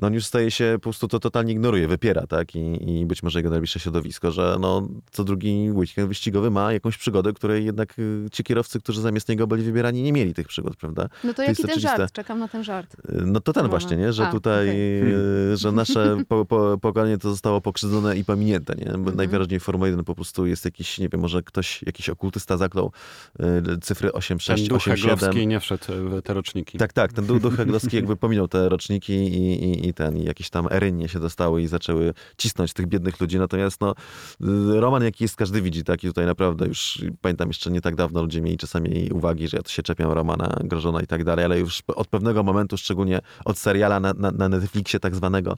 [0.00, 2.54] no on już staje się, po prostu to totalnie ignoruje, wypiera, tak?
[2.56, 6.98] I, i być może jego najbliższe środowisko, że no, co drugi weekend wyścigowy ma jakąś
[6.98, 10.76] przygodę, której jednak y, ci kierowcy, którzy zamiast niego byli wybierani, nie mieli tych przygód,
[10.76, 11.08] prawda?
[11.24, 11.96] No to To jaki jest ten oczywiste.
[11.96, 12.12] żart?
[12.12, 12.94] Czekam na ten żart.
[12.94, 14.12] Y, No to ten właśnie, nie?
[14.12, 15.12] Że A, tutaj, okej.
[15.52, 18.84] y, że nasze po, po, pokolenie to zostało pokrzywdzone i pominięte, nie?
[18.84, 19.16] Bo Mhm.
[19.16, 22.92] najwyraźniej w Formule 1 po prostu jest jakiś, nie wiem, może ktoś, jakiś okultysta zaklął
[23.40, 25.10] y, cyfry 8, Ten 6, duch 8, 7.
[25.18, 26.78] Heglowski nie wszedł w te roczniki.
[26.78, 30.24] Tak, tak, ten duch, duch Heglowski jakby pominął te roczniki i, i, i ten, i
[30.24, 33.38] jakieś tam erynie się dostały i zaczęły cisnąć tych biednych ludzi.
[33.38, 33.94] Natomiast no,
[34.40, 36.04] y, Roman jaki jest, każdy widzi, tak?
[36.04, 39.62] I tutaj naprawdę już pamiętam jeszcze nie tak dawno ludzie mieli czasami uwagi, że ja
[39.62, 43.58] to się czepiam Romana, Grożona i tak dalej, ale już od pewnego momentu, szczególnie od
[43.58, 45.56] seriala na, na, na Netflixie tak zwanego,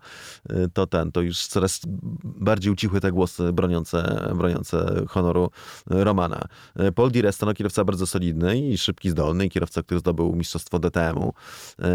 [0.51, 1.81] y, to ten, to już coraz
[2.25, 5.51] bardziej ucichły te głosy broniące, broniące honoru
[5.87, 6.45] Romana.
[6.81, 10.79] Y, Paul Di Resta, no kierowca bardzo solidny i szybki, zdolny, kierowca, który zdobył mistrzostwo
[10.79, 11.33] DTM-u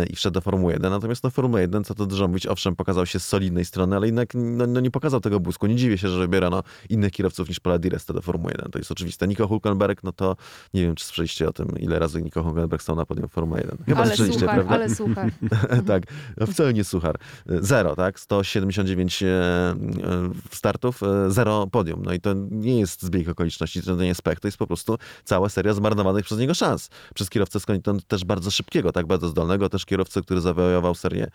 [0.10, 0.92] i wszedł do Formuły 1.
[0.92, 4.06] Natomiast no Formuła 1, co to dużo mówić, owszem, pokazał się z solidnej strony, ale
[4.06, 5.68] jednak no, no nie pokazał tego błysku.
[5.68, 8.72] Nie dziwię się, że wybierano innych kierowców niż Paula Di Resta do Formuły 1.
[8.72, 9.28] To jest oczywiste.
[9.28, 10.36] Nico Hulkenberg, no to
[10.74, 13.78] nie wiem, czy słyszeliście o tym, ile razy Nico Hulkenberg stał na podium Formuły 1.
[13.86, 14.76] Chyba ale słyszeliście, suchar, prawda?
[14.76, 15.32] ale suchar.
[15.88, 16.04] tak,
[16.38, 17.16] no wcale nie suchar.
[17.46, 18.20] Zero, tak?
[18.20, 19.76] 179 e, e,
[20.52, 22.02] startów, e, zero podium.
[22.06, 24.98] No i to nie jest zbieg okoliczności, to nie jest pech, to jest po prostu
[25.24, 26.90] cała seria zmarnowanych przez niego szans.
[27.16, 29.06] Przez kierowcę skądinąd też bardzo szybkiego, tak?
[29.06, 31.28] Bardzo zdolnego, też kierowcę, który zawojował serię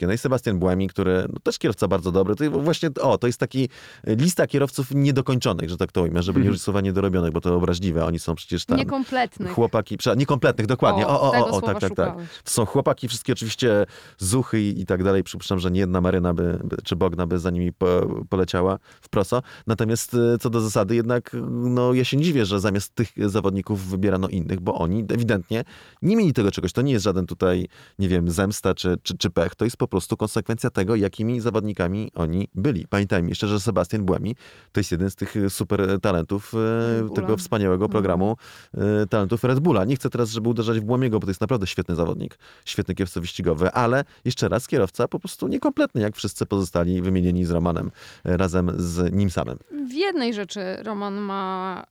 [0.00, 0.06] juniorskie.
[0.06, 2.36] No i Sebastian Błemi, który no, też kierowca bardzo dobry.
[2.36, 3.68] To właśnie, o, to jest taki
[4.06, 8.04] lista kierowców niedokończonych, że tak to ujmę, żeby nie użyć słowa niedorobionych, bo to obraźliwe.
[8.04, 8.78] Oni są przecież tam...
[8.78, 9.52] Niekompletnych.
[9.52, 11.06] Chłopaki, niekompletnych, dokładnie.
[11.06, 12.14] O, o, o, o tak, tak, tak.
[12.44, 13.86] To są chłopaki, wszystkie oczywiście
[14.18, 15.22] zuchy i, i tak dalej.
[15.22, 17.86] Przypuszczam, że nie jedna maryna by, by, czy Bogna by za nimi po,
[18.28, 19.42] poleciała w proso.
[19.66, 23.86] Natomiast e, co do zasady, jednak no, ja się nie dziwię, że zamiast tych zawodników
[23.86, 25.64] wybierano innych, bo oni ewidentnie
[26.02, 26.72] nie mieli tego czegoś.
[26.72, 29.54] To nie jest żaden tutaj, nie wiem, zemsta czy, czy, czy pech.
[29.54, 32.86] To jest po prostu konsekwencja tego, jakimi zawodnikami oni byli.
[32.86, 34.36] Pamiętajmy jeszcze, że Sebastian Błemi
[34.72, 37.14] to jest jeden z tych super talentów Bulla.
[37.14, 38.36] tego wspaniałego programu
[38.74, 39.84] e, talentów Red Bulla.
[39.84, 43.20] Nie chcę teraz, żeby uderzać w Błamiego, bo to jest naprawdę świetny zawodnik, świetny kierowca
[43.20, 47.90] wyścigowy, ale jeszcze raz kierowca po prostu niekompletny, jak wszyscy pozostali wymienieni z Romanem
[48.24, 49.58] razem z nim samym.
[49.88, 51.84] W jednej rzeczy Roman ma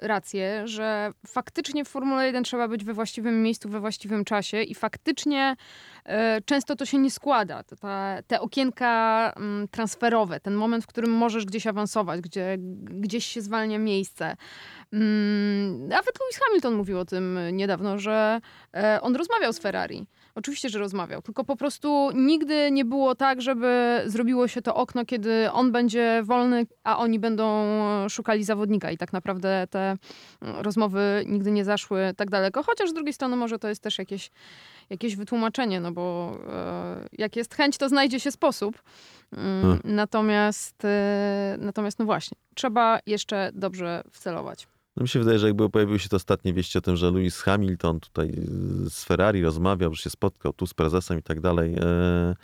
[0.00, 4.74] rację, że faktycznie w Formule 1 trzeba być we właściwym miejscu, we właściwym czasie i
[4.74, 5.56] faktycznie
[6.44, 7.62] często to się nie składa.
[7.62, 13.42] Ta, te okienka mm, transferowe, ten moment, w którym możesz gdzieś awansować, gdzie gdzieś się
[13.42, 14.36] zwalnia miejsce.
[14.92, 18.40] Mm, nawet Lewis Hamilton mówił o tym niedawno, że
[18.74, 20.06] e, on rozmawiał z Ferrari.
[20.34, 25.04] Oczywiście, że rozmawiał, tylko po prostu nigdy nie było tak, żeby zrobiło się to okno,
[25.04, 27.64] kiedy on będzie wolny, a oni będą
[28.08, 28.90] szukali zawodnika.
[28.90, 29.96] I tak naprawdę te
[30.42, 32.62] mm, rozmowy nigdy nie zaszły tak daleko.
[32.62, 34.30] Chociaż z drugiej strony może to jest też jakieś,
[34.90, 38.82] jakieś wytłumaczenie, no bo e, jak jest chęć, to znajdzie się sposób.
[39.32, 39.80] Mm, Hmm.
[39.84, 44.68] Natomiast, e, natomiast no właśnie, trzeba jeszcze dobrze wcelować.
[44.96, 47.40] No mi się wydaje, że jakby pojawiły się te ostatnie wieści o tym, że Lewis
[47.40, 48.32] Hamilton tutaj
[48.90, 51.74] z Ferrari rozmawiał, że się spotkał tu z prezesem i tak dalej.
[51.80, 52.34] E,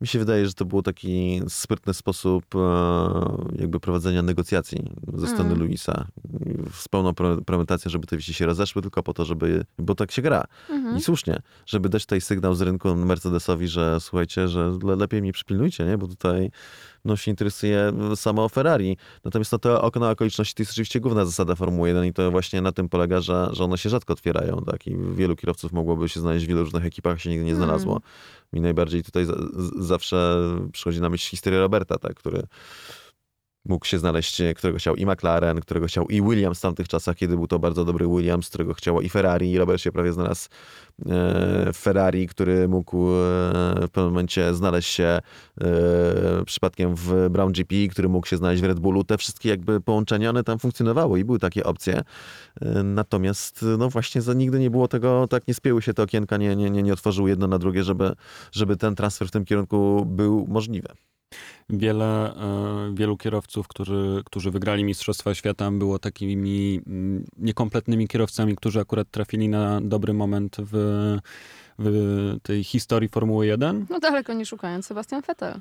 [0.00, 2.58] mi się wydaje, że to był taki sprytny sposób e,
[3.58, 5.58] jakby prowadzenia negocjacji ze strony mm.
[5.58, 6.06] Luisa.
[6.72, 7.14] Z pełną
[7.46, 10.44] premedytacją, żeby te wieści się rozeszły, tylko po to, żeby, bo tak się gra.
[10.70, 10.98] Mm -hmm.
[10.98, 15.84] I słusznie, żeby dać tutaj sygnał z rynku Mercedesowi, że słuchajcie, że lepiej mi przypilnujcie,
[15.84, 15.98] nie?
[15.98, 16.50] bo tutaj
[17.06, 18.96] no, się interesuje samo Ferrari.
[19.24, 22.62] Natomiast no, to okno okoliczności to jest oczywiście główna zasada Formuły 1 i to właśnie
[22.62, 24.62] na tym polega, że, że one się rzadko otwierają.
[24.66, 24.86] Tak?
[24.86, 27.66] I wielu kierowców mogłoby się znaleźć w wielu różnych ekipach, się nigdy nie hmm.
[27.66, 27.92] znalazło.
[27.92, 28.08] Hmm.
[28.52, 29.30] Mi najbardziej tutaj z,
[29.78, 30.36] zawsze
[30.72, 32.14] przychodzi na myśl historia Roberta, tak?
[32.14, 32.42] który
[33.68, 37.36] mógł się znaleźć, którego chciał i McLaren, którego chciał i Williams w tamtych czasach, kiedy
[37.36, 39.52] był to bardzo dobry Williams, którego chciało i Ferrari.
[39.52, 40.48] I Robert się prawie znalazł
[41.06, 43.12] e, Ferrari, który mógł e,
[43.86, 45.22] w pewnym momencie znaleźć się e,
[46.46, 49.04] przypadkiem w Brown GP, który mógł się znaleźć w Red Bullu.
[49.04, 52.02] Te wszystkie jakby połączenia, one tam funkcjonowały i były takie opcje.
[52.84, 56.56] Natomiast no właśnie za nigdy nie było tego, tak nie spięły się te okienka, nie,
[56.56, 58.12] nie, nie, nie otworzyły jedno na drugie, żeby,
[58.52, 60.88] żeby ten transfer w tym kierunku był możliwy.
[61.70, 68.80] Wiele, e, wielu kierowców, którzy, którzy wygrali Mistrzostwa Świata, było takimi mm, niekompletnymi kierowcami, którzy
[68.80, 70.72] akurat trafili na dobry moment w,
[71.78, 73.86] w tej historii Formuły 1.
[73.90, 75.60] No daleko nie szukając, Sebastian Vettel.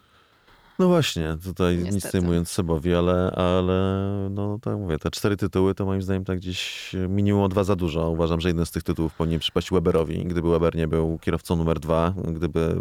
[0.80, 1.96] No właśnie, tutaj Niestety.
[1.96, 4.00] nic nie mówiąc Sebowi, ale, ale
[4.32, 8.10] no tak mówię, te cztery tytuły to moim zdaniem tak gdzieś minimum dwa za dużo.
[8.10, 11.80] Uważam, że jeden z tych tytułów powinien przypaść Weberowi, gdyby Weber nie był kierowcą numer
[11.80, 12.76] dwa, gdyby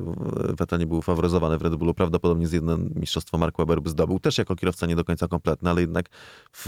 [0.59, 4.21] Vettel nie był faworyzowany w Red Bullu, prawdopodobnie z jednym mistrzostwo Mark Weber by zdobył,
[4.21, 6.07] też jako kierowca nie do końca kompletny, ale jednak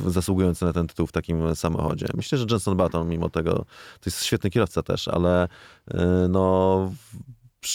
[0.06, 2.06] zasługujący na ten tytuł w takim samochodzie.
[2.14, 3.52] Myślę, że Jenson Button mimo tego
[4.00, 5.96] to jest świetny kierowca też, ale y,
[6.28, 6.92] no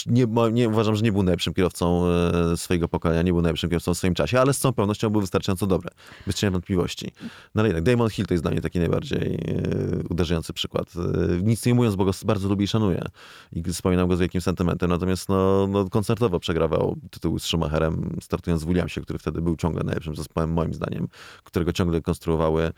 [0.08, 3.94] nie, nie, uważam, że nie był najlepszym kierowcą e, swojego pokolenia, nie był najlepszym kierowcą
[3.94, 5.90] w swoim czasie, ale z całą pewnością był wystarczająco dobry,
[6.28, 7.12] bez cienia wątpliwości.
[7.56, 10.94] No ale jednak Damon Hill to jest dla mnie taki najbardziej e, uderzający przykład.
[10.96, 13.06] E, nic nie mówiąc, bo go bardzo lubię i szanuję
[13.54, 18.64] i wspominam go z wielkim sentymentem, natomiast no, no koncertowo przegrawał tytuł z Schumacherem, startując
[18.64, 21.08] w Williamsie, który wtedy był ciągle najlepszym zespołem, moim zdaniem,
[21.44, 22.72] którego ciągle konstruowały,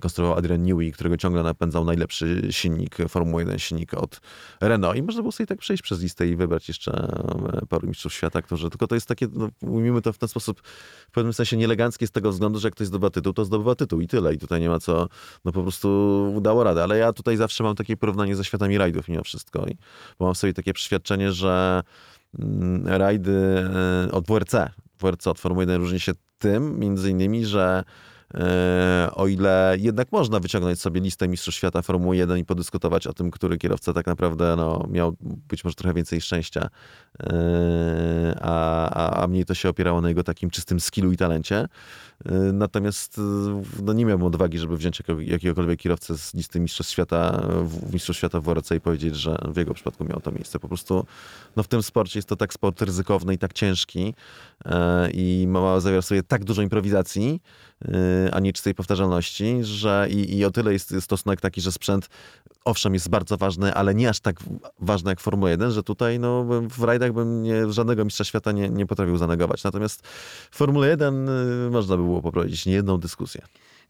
[0.00, 4.20] konstruował Adrian Newey, którego ciągle napędzał najlepszy silnik Formuły 1, silnik od
[4.60, 6.92] Renault i można było sobie tak przejść przez listę i wybrać wybrać jeszcze
[7.62, 10.62] e, paru mistrzów świata, którzy, tylko to jest takie, no, to w ten sposób
[11.08, 14.00] w pewnym sensie nieeleganckie z tego względu, że jak ktoś zdobywa tytuł, to zdobywa tytuł
[14.00, 14.34] i tyle.
[14.34, 15.08] I tutaj nie ma co,
[15.44, 16.82] no po prostu dało radę.
[16.82, 19.66] Ale ja tutaj zawsze mam takie porównanie ze światami rajdów mimo wszystko.
[19.66, 19.76] I,
[20.18, 21.82] bo mam sobie takie przeświadczenie, że
[22.38, 23.32] mm, rajdy
[24.08, 24.54] e, od WRC,
[25.00, 27.84] WRC od Formuły 1 różni się tym między innymi, że
[29.12, 33.30] o ile jednak można wyciągnąć sobie listę Mistrzostw Świata Formuły 1 i podyskutować o tym,
[33.30, 36.68] który kierowca tak naprawdę no, miał być może trochę więcej szczęścia,
[37.22, 41.68] e, a, a mniej to się opierało na jego takim czystym skillu i talencie.
[42.24, 43.20] E, natomiast
[43.82, 47.48] no, nie miałbym odwagi, żeby wziąć jakiegokolwiek kierowcę z listy Mistrzostw Świata,
[47.92, 50.58] Mistrzostw Świata w WRC i powiedzieć, że w jego przypadku miało to miejsce.
[50.58, 51.06] Po prostu
[51.56, 54.14] no, w tym sporcie jest to tak sport ryzykowny i tak ciężki
[55.14, 57.40] i ma zawiera sobie tak dużo improwizacji,
[57.84, 62.08] Y, a nie czystej powtarzalności, że i, i o tyle jest stosunek taki, że sprzęt
[62.64, 64.36] owszem jest bardzo ważny, ale nie aż tak
[64.80, 68.70] ważny jak Formuła 1, że tutaj no, w rajdach bym nie, żadnego mistrza świata nie,
[68.70, 69.64] nie potrafił zanegować.
[69.64, 70.06] Natomiast
[70.50, 73.42] w Formule 1 y, można by było poprowadzić niejedną dyskusję.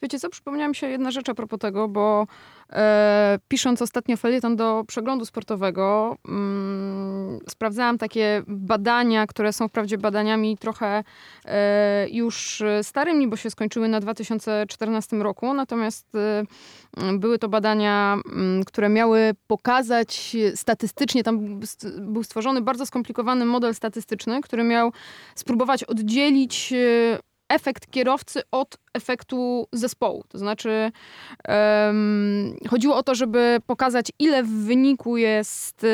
[0.02, 2.26] Wiecie co, przypomniała mi się jedna rzecz a propos tego, bo
[2.72, 10.59] e, pisząc ostatnio felieton do przeglądu sportowego, mm, sprawdzałam takie badania, które są wprawdzie badaniami
[10.59, 11.05] trochę
[11.44, 16.44] e, już starymi, bo się skończyły na 2014 roku, natomiast e,
[17.18, 21.61] były to badania, mm, które miały pokazać statystycznie, tam
[21.98, 24.92] był stworzony bardzo skomplikowany model statystyczny, który miał
[25.35, 30.24] spróbować oddzielić e, efekt kierowcy od efektu zespołu.
[30.28, 30.92] To znaczy,
[31.48, 35.88] um, chodziło o to, żeby pokazać, ile w wyniku jest e,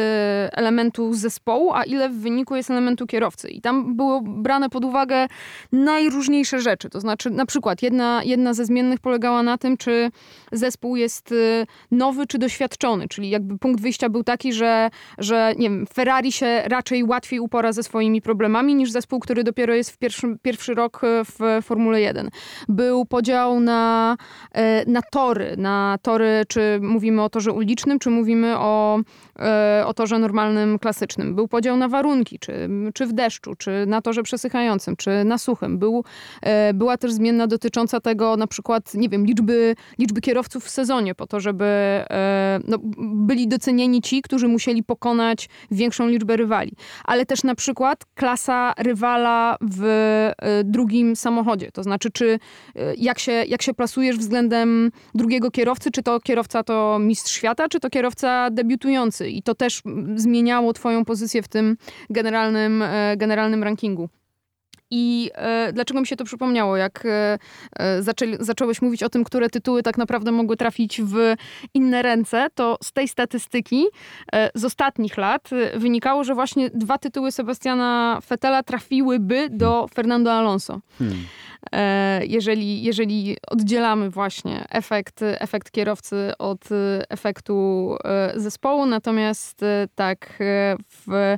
[0.53, 3.49] elementu zespołu, a ile w wyniku jest elementu kierowcy.
[3.51, 5.27] I tam było brane pod uwagę
[5.73, 6.91] najróżniejsze rzeczy.
[6.91, 10.11] To znaczy, na przykład, jedna, jedna ze zmiennych polegała na tym, czy
[10.53, 13.09] zespół jest e, nowy, czy doświadczony.
[13.09, 17.73] Czyli jakby punkt wyjścia był taki, że, że nie wiem, Ferrari się raczej łatwiej upora
[17.73, 22.01] ze swoimi problemami niż zespół, który dopiero jest w pierwszy, pierwszy rok e, w Formule
[22.01, 22.31] 1.
[22.69, 24.17] Był podział na,
[24.53, 28.99] e, na tory, na tory, czy mówimy o torze ulicznym, czy mówimy o,
[29.39, 31.35] e, o torze normalnym, klasycznym.
[31.35, 35.79] Był podział na warunki, czy, czy w deszczu, czy na torze przesychającym, czy na suchym.
[35.79, 36.05] Był,
[36.43, 41.15] e, była też zmienna dotycząca tego na przykład, nie wiem, liczby, liczby kierowców w sezonie,
[41.15, 41.65] po to, żeby
[42.69, 46.73] no, byli docenieni ci, którzy musieli pokonać większą liczbę rywali.
[47.05, 49.83] Ale też na przykład klasa rywala w
[50.65, 51.73] drugim samochodzie samochodzie.
[51.73, 52.39] To znaczy, czy
[52.97, 57.81] jak się, jak się plasujesz względem drugiego kierowcy, czy to kierowca to mistrz świata, czy
[57.81, 59.31] to kierowca debiutujący.
[59.31, 59.83] I to też
[60.17, 61.77] zmieniało twoją pozycję w tym
[62.11, 62.85] generalnym,
[63.17, 64.09] generalnym rankingu.
[64.95, 66.77] I e, dlaczego mi się to przypomniało?
[66.77, 67.39] Jak e,
[67.79, 71.35] e, zaczęli, zacząłeś mówić o tym, które tytuły tak naprawdę mogły trafić w
[71.75, 73.85] inne ręce, to z tej statystyki
[74.33, 80.33] e, z ostatnich lat e, wynikało, że właśnie dwa tytuły Sebastiana Fetela trafiłyby do Fernando
[80.33, 80.81] Alonso.
[80.99, 81.17] Hmm.
[81.73, 86.69] E, jeżeli, jeżeli oddzielamy właśnie efekt, efekt kierowcy od
[87.09, 88.87] efektu e, zespołu.
[88.87, 90.43] Natomiast e, tak
[90.89, 91.37] w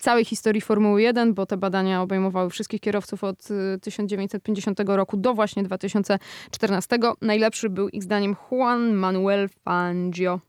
[0.00, 3.48] całej historii Formuły 1, bo te badania obejmowały wszystkich kierowców od
[3.82, 10.40] 1950 roku do właśnie 2014, najlepszy był ich zdaniem Juan Manuel Fangio.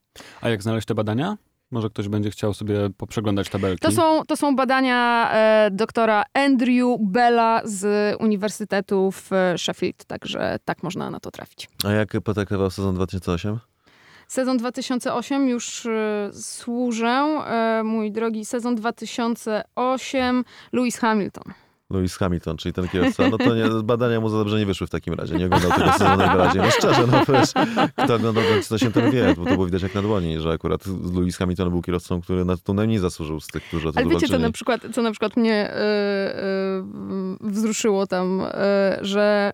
[0.41, 1.37] A jak znaleźć te badania?
[1.71, 3.81] Może ktoś będzie chciał sobie poprzeglądać tabelki.
[3.81, 10.83] To są, to są badania e, doktora Andrew Bella z Uniwersytetu w Sheffield, także tak
[10.83, 11.69] można na to trafić.
[11.85, 13.59] A jak potraktował sezon 2008?
[14.27, 21.53] Sezon 2008 już y, służę, e, mój drogi, sezon 2008 Lewis Hamilton.
[21.89, 24.89] Lewis Hamilton, czyli ten kierowca, no to nie, badania mu za dobrze nie wyszły w
[24.89, 25.35] takim razie.
[25.35, 26.61] Nie oglądał tego sezonu najbardziej.
[26.61, 27.49] No szczerze, no wiesz,
[27.97, 30.83] kto oglądał to się ten wie, bo to było widać jak na dłoni, że akurat
[31.15, 34.09] Lewis Hamilton był kierowcą, który na to najmniej zasłużył z tych, którzy o to Ale
[34.09, 38.39] wiecie, co na przykład, co na przykład mnie yy, yy, wzruszyło tam,
[38.99, 39.51] yy, że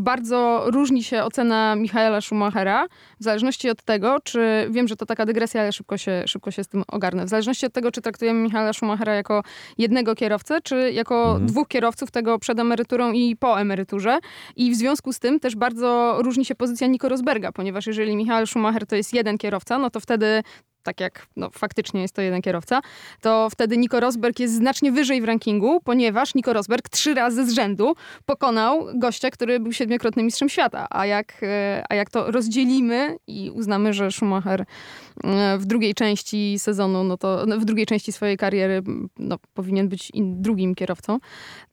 [0.00, 2.86] bardzo różni się ocena Michaela Schumachera
[3.20, 6.64] w zależności od tego, czy wiem, że to taka dygresja, ale szybko się, szybko się
[6.64, 7.24] z tym ogarnę.
[7.24, 9.42] W zależności od tego, czy traktujemy Michaela Schumachera jako
[9.78, 11.46] jednego kierowcę, czy jako mhm.
[11.46, 14.18] dwóch kierowców, tego przed emeryturą i po emeryturze.
[14.56, 18.46] I w związku z tym też bardzo różni się pozycja Nico Rosberga, ponieważ jeżeli Michael
[18.46, 20.42] Schumacher to jest jeden kierowca, no to wtedy
[20.88, 22.80] tak jak no, faktycznie jest to jeden kierowca,
[23.20, 27.52] to wtedy Nico Rosberg jest znacznie wyżej w rankingu, ponieważ Nico Rosberg trzy razy z
[27.52, 27.94] rzędu
[28.26, 30.86] pokonał gościa, który był siedmiokrotnym mistrzem świata.
[30.90, 34.64] A jak, e, a jak to rozdzielimy i uznamy, że Schumacher
[35.24, 38.82] e, w drugiej części sezonu, no to no, w drugiej części swojej kariery
[39.18, 41.18] no, powinien być drugim kierowcą,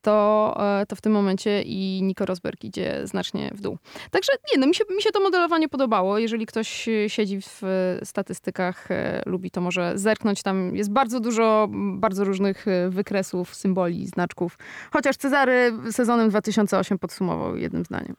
[0.02, 3.78] to, e, to w tym momencie i Nico Rosberg idzie znacznie w dół.
[4.12, 6.20] Także nie, no mi się, mi się to modelowanie podobało.
[6.20, 7.62] Jeżeli ktoś siedzi w
[8.04, 8.90] statystykach
[9.26, 10.44] lubi, to może zerknąć.
[10.44, 14.58] Tam jest bardzo dużo bardzo różnych e, wykresów, symboli, znaczków.
[14.92, 18.16] Chociaż Cezary sezonem 2008 podsumował jednym zdaniem.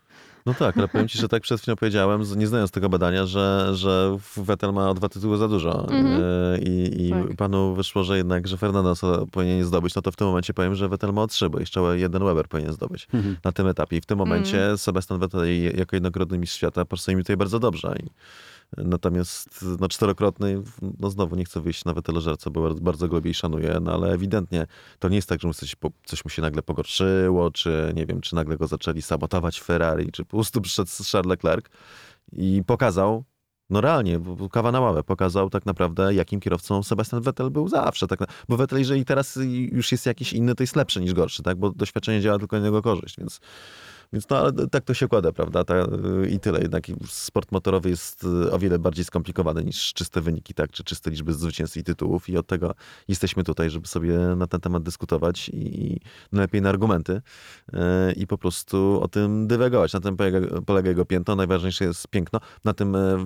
[0.46, 3.70] No tak, ale powiem ci, że tak przed chwilą powiedziałem, nie znając tego badania, że,
[3.74, 5.70] że Vettel ma o dwa tytuły za dużo.
[5.72, 6.62] Mm-hmm.
[6.62, 7.36] I, i tak.
[7.36, 8.94] panu wyszło, że jednak, że Fernando
[9.32, 11.80] powinien zdobyć, no to w tym momencie powiem, że Vettel ma o trzy, bo jeszcze
[11.94, 13.34] jeden Weber powinien zdobyć mm-hmm.
[13.44, 13.96] na tym etapie.
[13.96, 14.78] I w tym momencie mm-hmm.
[14.78, 17.94] Sebastian Vettel jako jednokrotny mistrz świata pasuje mi tutaj bardzo dobrze.
[18.02, 18.10] I,
[18.76, 20.62] Natomiast no, czterokrotny,
[21.00, 23.92] no znowu nie chcę wyjść na wetelożerce, bo bardzo, bardzo go lubię i szanuję, no
[23.92, 24.66] ale ewidentnie
[24.98, 28.34] to nie jest tak, że coś, coś mu się nagle pogorszyło, czy nie wiem, czy
[28.34, 31.66] nagle go zaczęli sabotować Ferrari, czy po prostu przyszedł Charles Leclerc
[32.32, 33.24] i pokazał,
[33.70, 34.20] no realnie,
[34.52, 38.06] kawa na ławę pokazał tak naprawdę, jakim kierowcą Sebastian Vettel był zawsze.
[38.06, 39.38] Tak, bo Vettel, jeżeli teraz
[39.70, 41.58] już jest jakiś inny, to jest lepszy niż gorszy, tak?
[41.58, 43.40] bo doświadczenie działa tylko na jego korzyść, więc
[44.12, 45.64] więc no, ale tak to się kłada, prawda?
[45.64, 45.74] Ta,
[46.30, 46.60] I tyle.
[46.60, 50.70] Jednak sport motorowy jest y, o wiele bardziej skomplikowany niż czyste wyniki, tak?
[50.70, 52.28] Czy czyste liczby zwycięstw i tytułów.
[52.28, 52.74] I od tego
[53.08, 56.00] jesteśmy tutaj, żeby sobie na ten temat dyskutować i
[56.32, 57.78] najlepiej na argumenty y,
[58.16, 59.92] i po prostu o tym dywagować.
[59.92, 61.36] Na tym polega, polega jego piętno.
[61.36, 62.40] Najważniejsze jest piękno.
[62.64, 63.18] Na tym y,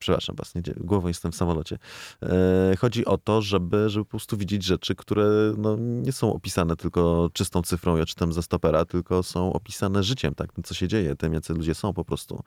[0.00, 1.78] przepraszam was, nie, głową jestem w samolocie.
[2.22, 6.76] E, chodzi o to, żeby, żeby po prostu widzieć rzeczy, które no, nie są opisane
[6.76, 10.88] tylko czystą cyfrą, ja czytam ze stopera, tylko są opisane życiem, tak, tym, co się
[10.88, 12.42] dzieje, tym, jacy ludzie są po prostu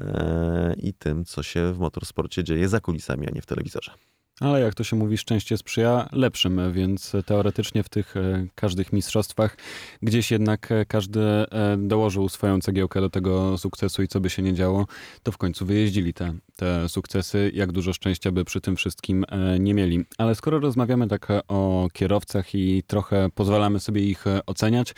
[0.00, 3.92] e, i tym, co się w motorsporcie dzieje za kulisami, a nie w telewizorze.
[4.40, 9.56] Ale jak to się mówi, szczęście sprzyja lepszym, więc teoretycznie w tych e, każdych mistrzostwach
[10.02, 14.42] gdzieś jednak e, każdy e, dołożył swoją cegiełkę do tego sukcesu i co by się
[14.42, 14.86] nie działo,
[15.22, 17.50] to w końcu wyjeździli te, te sukcesy.
[17.54, 19.24] Jak dużo szczęścia by przy tym wszystkim
[19.58, 20.04] nie mieli.
[20.18, 24.94] Ale skoro rozmawiamy tak o kierowcach i trochę pozwalamy sobie ich oceniać,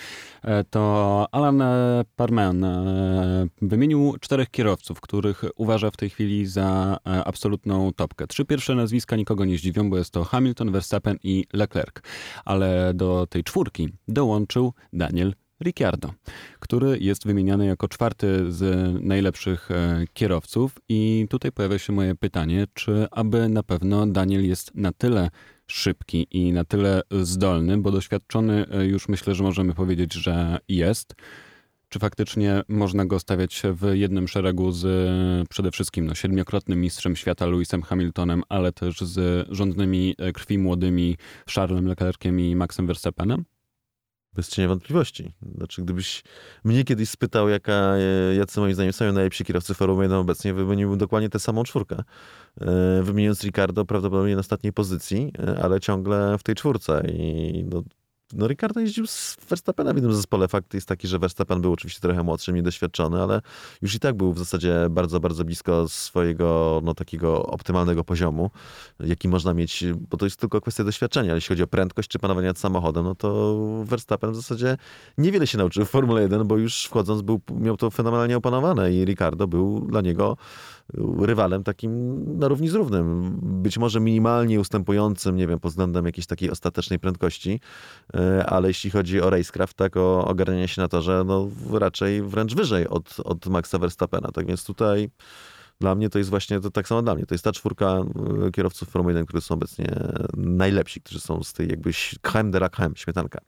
[0.71, 1.63] to Alan
[2.17, 2.67] Parmen
[3.63, 8.27] wymienił czterech kierowców, których uważa w tej chwili za absolutną topkę.
[8.27, 11.95] Trzy pierwsze nazwiska nikogo nie zdziwią, bo jest to Hamilton, Verstappen i Leclerc.
[12.45, 16.13] Ale do tej czwórki dołączył Daniel Ricciardo,
[16.61, 18.63] który jest wymieniany jako czwarty z
[19.05, 20.79] najlepszych e, kierowców.
[20.89, 25.31] I tutaj pojawia się moje pytanie, czy aby na pewno Daniel jest na tyle
[25.67, 31.15] szybki i na tyle zdolny, bo doświadczony e, już myślę, że możemy powiedzieć, że jest
[31.89, 34.87] czy faktycznie można go stawiać w jednym szeregu z
[35.49, 41.17] przede wszystkim no, siedmiokrotnym mistrzem świata Lewisem Hamiltonem, ale też z rządnymi e, krwi młodymi
[41.55, 43.45] Charlesem Leclerciem i Maxem Verstappenem?
[44.37, 45.33] Bez cienia wątpliwości.
[45.57, 46.23] Znaczy, gdybyś
[46.65, 50.99] mnie kiedyś spytał, jaka, e, jacy moim zdaniem są najlepsi kierowcy Formuły 1 obecnie, wymieniłbym
[50.99, 52.03] dokładnie tę samą czwórkę.
[52.61, 57.03] E, wymieniając Ricardo prawdopodobnie na ostatniej pozycji, e, ale ciągle w tej czwórce.
[57.09, 57.83] I no,
[58.33, 60.49] no Ricardo jeździł z Verstappena w jednym zespole.
[60.49, 63.41] Fakt jest taki, że Verstappen był oczywiście trochę młodszy, niedoświadczony, ale
[63.83, 68.51] już i tak był w zasadzie bardzo, bardzo blisko swojego no, takiego optymalnego poziomu,
[69.01, 71.35] jaki można mieć, bo to jest tylko kwestia doświadczenia.
[71.35, 74.77] Jeśli chodzi o prędkość czy panowanie nad samochodem, no to Verstappen w zasadzie
[75.19, 79.05] niewiele się nauczył w Formule 1, bo już wchodząc był, miał to fenomenalnie opanowane i
[79.05, 80.37] Ricardo był dla niego
[81.21, 83.39] rywalem takim na równi z równym.
[83.43, 87.61] Być może minimalnie ustępującym, nie wiem, pod względem jakiejś takiej ostatecznej prędkości,
[88.15, 92.55] e, ale jeśli chodzi o racecraft, tak, o ogarnianie się na torze, no raczej wręcz
[92.55, 94.33] wyżej od, od Maxa Verstappena.
[94.33, 95.11] Tak więc tutaj
[95.81, 97.27] dla mnie to jest właśnie to tak samo dla mnie.
[97.27, 97.87] To jest ta czwórka
[98.47, 99.87] e, kierowców Formuły 1, którzy są obecnie
[100.37, 101.91] najlepsi, którzy są z tej jakby
[102.23, 103.41] creme de la creme, śmietanka.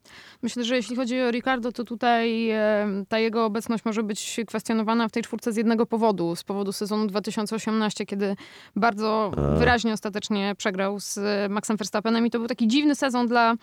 [0.43, 5.09] Myślę, że jeśli chodzi o Ricardo, to tutaj e, ta jego obecność może być kwestionowana
[5.09, 6.37] w tej czwórce z jednego powodu.
[6.37, 8.37] Z powodu sezonu 2018, kiedy
[8.77, 11.19] bardzo wyraźnie ostatecznie przegrał z
[11.51, 13.55] Maxem Verstappenem i to był taki dziwny sezon dla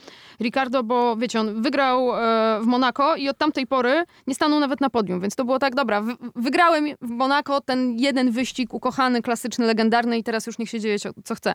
[0.41, 4.81] Ricardo, bo wiecie, on wygrał e, w Monako i od tamtej pory nie stanął nawet
[4.81, 6.03] na podium, więc to było tak, dobra,
[6.35, 10.97] wygrałem w Monako ten jeden wyścig ukochany, klasyczny, legendarny i teraz już niech się dzieje
[11.23, 11.53] co chce.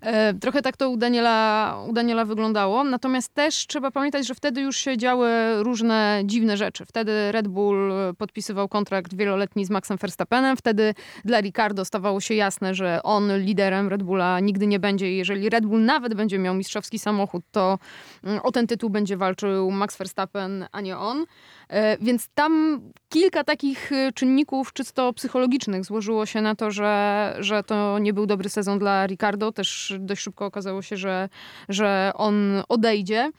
[0.00, 4.60] E, trochę tak to u Daniela, u Daniela wyglądało, natomiast też trzeba pamiętać, że wtedy
[4.60, 5.28] już się działy
[5.58, 6.86] różne dziwne rzeczy.
[6.86, 12.74] Wtedy Red Bull podpisywał kontrakt wieloletni z Maxem Verstappenem, wtedy dla Ricardo stawało się jasne,
[12.74, 16.98] że on liderem Red Bulla nigdy nie będzie jeżeli Red Bull nawet będzie miał mistrzowski
[16.98, 17.78] samochód, to
[18.24, 21.26] mm, o ten tytuł będzie walczył Max Verstappen, a nie on.
[21.68, 27.62] E, więc tam kilka takich e, czynników czysto psychologicznych złożyło się na to, że, że
[27.62, 29.52] to nie był dobry sezon dla Ricardo.
[29.52, 31.28] Też dość szybko okazało się, że,
[31.68, 33.30] że on odejdzie.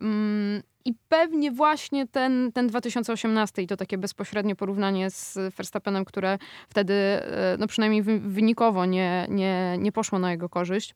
[0.00, 6.38] Mm, I pewnie właśnie ten, ten 2018 i to takie bezpośrednie porównanie z Verstappenem, które
[6.68, 10.94] wtedy, e, no przynajmniej wynikowo nie, nie, nie poszło na jego korzyść.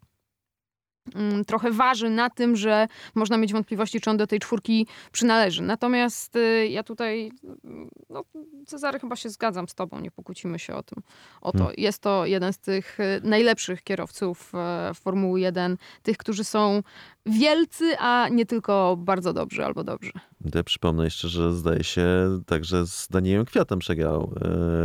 [1.15, 5.63] Mm, trochę waży na tym, że można mieć wątpliwości, czy on do tej czwórki przynależy.
[5.63, 7.33] Natomiast y, ja tutaj,
[7.65, 8.25] mm, no,
[8.67, 11.03] Cezary, chyba się zgadzam z tobą, nie pokłócimy się o tym.
[11.41, 11.59] O to.
[11.59, 11.75] Hmm.
[11.79, 16.83] Jest to jeden z tych y, najlepszych kierowców e, Formuły 1, tych, którzy są
[17.27, 20.13] wielcy, a nie tylko bardzo dobrzy albo dobrzy.
[20.55, 22.07] Ja przypomnę jeszcze, że zdaje się
[22.47, 24.35] także z Danielem Kwiatem przegrał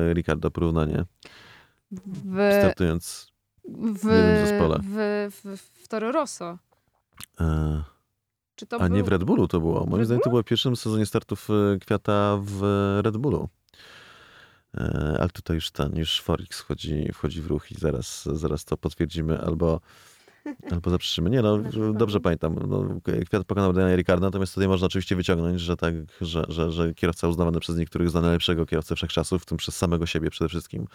[0.09, 1.05] e, Ricardo porównanie.
[2.25, 2.51] W...
[2.59, 3.32] Startując
[3.65, 4.79] w, w zespole.
[4.83, 6.57] W, w, w Toro Rosso.
[7.39, 7.83] E,
[8.71, 8.87] a był...
[8.87, 9.85] nie w Red Bullu to było.
[9.85, 12.61] Moim zdaniem to było w pierwszym sezonie startów e, Kwiata w
[13.03, 13.49] Red Bullu.
[14.77, 18.77] E, ale tutaj już ten, już Forix wchodzi, wchodzi w ruch i zaraz, zaraz to
[18.77, 19.79] potwierdzimy albo
[20.71, 21.29] Albo zaprzeczymy.
[21.29, 21.59] Nie, no
[21.93, 22.55] dobrze pamiętam.
[22.67, 26.93] No, kwiat pokonał Daniela Ricarda, natomiast tutaj można oczywiście wyciągnąć, że tak, że, że, że
[26.93, 30.87] kierowca uznawany przez niektórych za najlepszego kierowcę wszechczasów, w tym przez samego siebie przede wszystkim,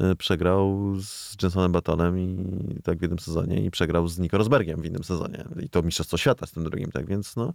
[0.00, 4.82] e, przegrał z Jensonem Batonem i tak w jednym sezonie i przegrał z Nico Rosbergiem
[4.82, 5.44] w innym sezonie.
[5.60, 7.52] I to mistrzostwo świata z tym drugim, tak więc no,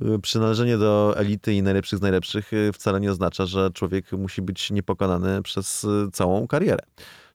[0.00, 4.42] e, przynależenie do elity i najlepszych z najlepszych e, wcale nie oznacza, że człowiek musi
[4.42, 6.82] być niepokonany przez całą karierę.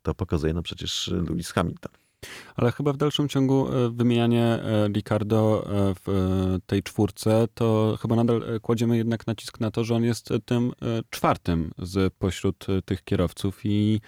[0.02, 2.09] To pokazuje no przecież Lewis Hamilton.
[2.56, 8.16] Ale chyba w dalszym ciągu e, wymienianie e, Ricardo e, w tej czwórce, to chyba
[8.16, 10.72] nadal kładziemy jednak nacisk na to, że on jest tym
[11.10, 14.02] czwartym z pośród tych kierowców i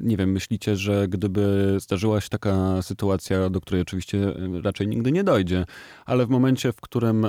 [0.00, 5.24] nie wiem, myślicie, że gdyby zdarzyła się taka sytuacja, do której oczywiście raczej nigdy nie
[5.24, 5.64] dojdzie,
[6.06, 7.26] ale w momencie, w którym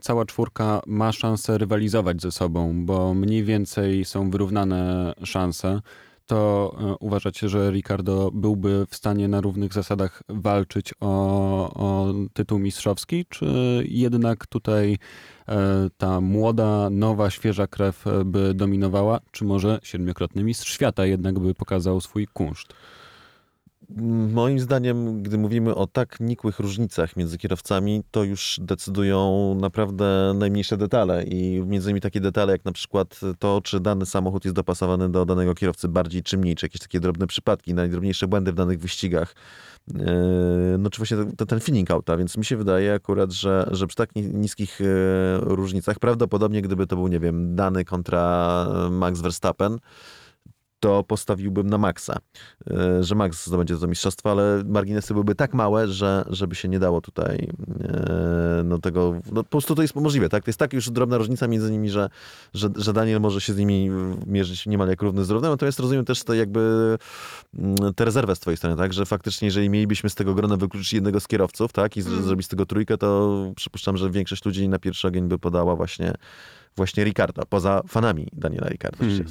[0.00, 5.80] cała czwórka ma szansę rywalizować ze sobą, bo mniej więcej są wyrównane szanse,
[6.30, 11.10] to e, uważacie, że Ricardo byłby w stanie na równych zasadach walczyć o,
[11.74, 13.46] o tytuł mistrzowski, czy
[13.88, 14.98] jednak tutaj
[15.48, 21.38] e, ta młoda, nowa, świeża krew e, by dominowała, czy może siedmiokrotny mistrz świata jednak
[21.38, 22.74] by pokazał swój kunszt?
[24.32, 30.76] Moim zdaniem, gdy mówimy o tak nikłych różnicach między kierowcami, to już decydują naprawdę najmniejsze
[30.76, 35.08] detale i między innymi takie detale jak na przykład to, czy dany samochód jest dopasowany
[35.08, 38.78] do danego kierowcy bardziej czy mniej, czy jakieś takie drobne przypadki, najdrobniejsze błędy w danych
[38.78, 39.34] wyścigach.
[39.94, 40.04] E,
[40.78, 43.96] no czy właśnie ten, ten feeling auta, więc mi się wydaje akurat, że, że przy
[43.96, 44.84] tak niskich e,
[45.40, 49.78] różnicach, prawdopodobnie gdyby to był, nie wiem, dany kontra Max Verstappen,
[50.80, 52.18] to postawiłbym na Maxa,
[52.70, 56.78] e, że Max zdobędzie to mistrzostwo, ale marginesy byłyby tak małe, że żeby się nie
[56.78, 57.48] dało tutaj
[57.84, 60.44] e, no tego, no po prostu to jest możliwe, tak?
[60.44, 62.10] To jest tak już drobna różnica między nimi, że,
[62.54, 63.90] że, że Daniel może się z nimi
[64.26, 66.96] mierzyć niemal jak równy z równym, natomiast rozumiem też to jakby
[67.58, 68.92] mm, tę rezerwę z twojej strony, tak?
[68.92, 71.96] Że faktycznie jeżeli mielibyśmy z tego grona wykluczyć jednego z kierowców, tak?
[71.96, 72.22] I mm.
[72.22, 76.14] zrobić z tego trójkę, to przypuszczam, że większość ludzi na pierwszy ogień by podała właśnie
[76.76, 79.24] właśnie Ricardo, poza fanami Daniela Ricardo, hmm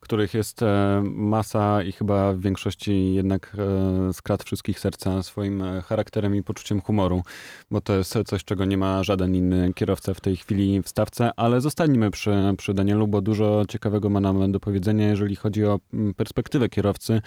[0.00, 5.82] których jest e, masa i chyba w większości jednak e, skradł wszystkich serca swoim e,
[5.82, 7.22] charakterem i poczuciem humoru,
[7.70, 11.30] bo to jest coś, czego nie ma żaden inny kierowca w tej chwili w stawce,
[11.36, 15.80] ale zostańmy przy, przy Danielu, bo dużo ciekawego ma nam do powiedzenia, jeżeli chodzi o
[16.16, 17.22] perspektywę kierowcy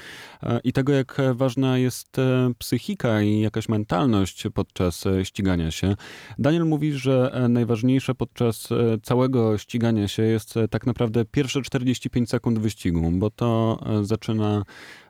[0.64, 2.18] i tego, jak ważna jest
[2.58, 5.96] psychika i jakaś mentalność podczas ścigania się.
[6.40, 8.70] Daniel mówi, że najważniejsze podczas
[9.04, 14.64] całego ścigania się jest tak naprawdę pierwsze 45 sekund wyścigu, bo to e, zaczyna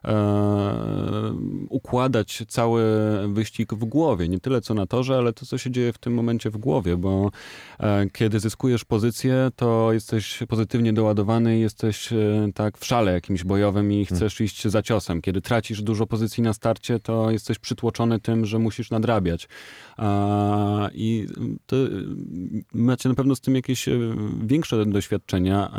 [0.04, 0.14] e,
[1.68, 2.84] układać cały
[3.28, 4.28] wyścig w głowie.
[4.28, 6.96] Nie tyle co na torze, ale to, co się dzieje w tym momencie w głowie,
[6.96, 7.30] bo
[7.80, 12.08] e, kiedy zyskujesz pozycję, to jesteś pozytywnie doładowany, jesteś
[12.54, 14.46] tak w szale jakimś bojowym i chcesz hmm.
[14.46, 15.22] iść za ciosem.
[15.22, 19.48] Kiedy tracisz dużo pozycji na starcie, to jesteś przytłoczony tym, że musisz nadrabiać.
[20.94, 21.26] I
[22.74, 23.88] macie na pewno z tym jakieś
[24.44, 25.70] większe doświadczenia,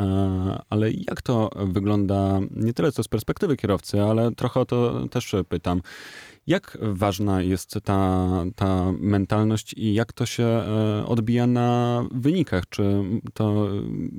[0.70, 5.34] ale jak to wygląda nie tyle co z perspektywy kierowcy, ale trochę o to też
[5.48, 5.82] pytam.
[6.46, 12.68] Jak ważna jest ta, ta mentalność i jak to się e, odbija na wynikach?
[12.68, 13.02] Czy
[13.34, 13.68] to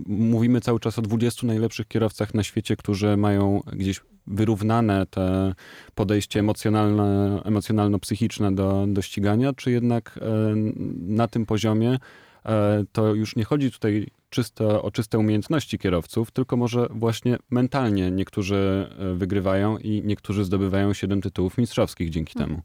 [0.08, 5.54] mówimy cały czas o 20 najlepszych kierowcach na świecie, którzy mają gdzieś wyrównane te
[5.96, 10.56] podejście emocjonalne, emocjonalno-psychiczne do, do ścigania, czy jednak e,
[10.98, 12.00] na tym poziomie
[12.46, 18.12] e, to już nie chodzi tutaj czyste, o czyste umiejętności kierowców, tylko może właśnie mentalnie
[18.12, 22.50] niektórzy e, wygrywają i niektórzy zdobywają 7 tytułów mistrzowskich dzięki hmm.
[22.50, 22.64] temu.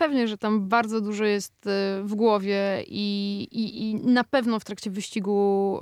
[0.00, 4.64] Pewnie, że tam bardzo dużo jest e, w głowie i, i, i na pewno w
[4.64, 5.80] trakcie wyścigu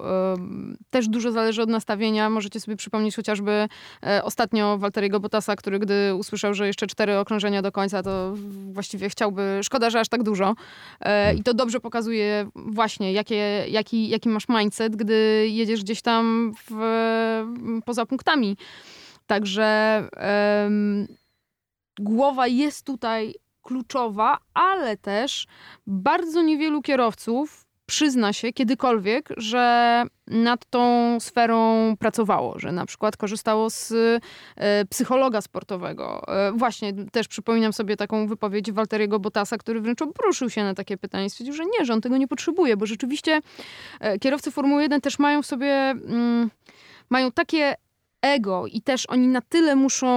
[0.90, 2.30] też dużo zależy od nastawienia.
[2.30, 3.68] Możecie sobie przypomnieć chociażby
[4.06, 8.34] e, ostatnio Walteriego Bottasa, który gdy usłyszał, że jeszcze cztery okrążenia do końca, to
[8.72, 10.54] właściwie chciałby, szkoda, że aż tak dużo.
[11.00, 16.52] E, I to dobrze pokazuje właśnie, jakie, jaki, jaki masz mindset, gdy jedziesz gdzieś tam
[16.70, 18.56] w, poza punktami.
[19.26, 20.02] Także
[20.64, 21.06] um,
[22.00, 23.34] głowa jest tutaj
[23.68, 25.46] kluczowa, ale też
[25.86, 30.80] bardzo niewielu kierowców przyzna się kiedykolwiek, że nad tą
[31.20, 33.92] sferą pracowało, że na przykład korzystało z
[34.56, 36.22] e, psychologa sportowego.
[36.28, 40.96] E, właśnie też przypominam sobie taką wypowiedź Walteriego Bottasa, który wręcz obruszył się na takie
[40.96, 41.30] pytanie.
[41.30, 43.40] Stwierdził, że nie, że on tego nie potrzebuje, bo rzeczywiście
[44.00, 46.50] e, kierowcy Formuły 1 też mają w sobie, mm,
[47.10, 47.74] mają takie
[48.22, 50.08] ego i też oni na tyle muszą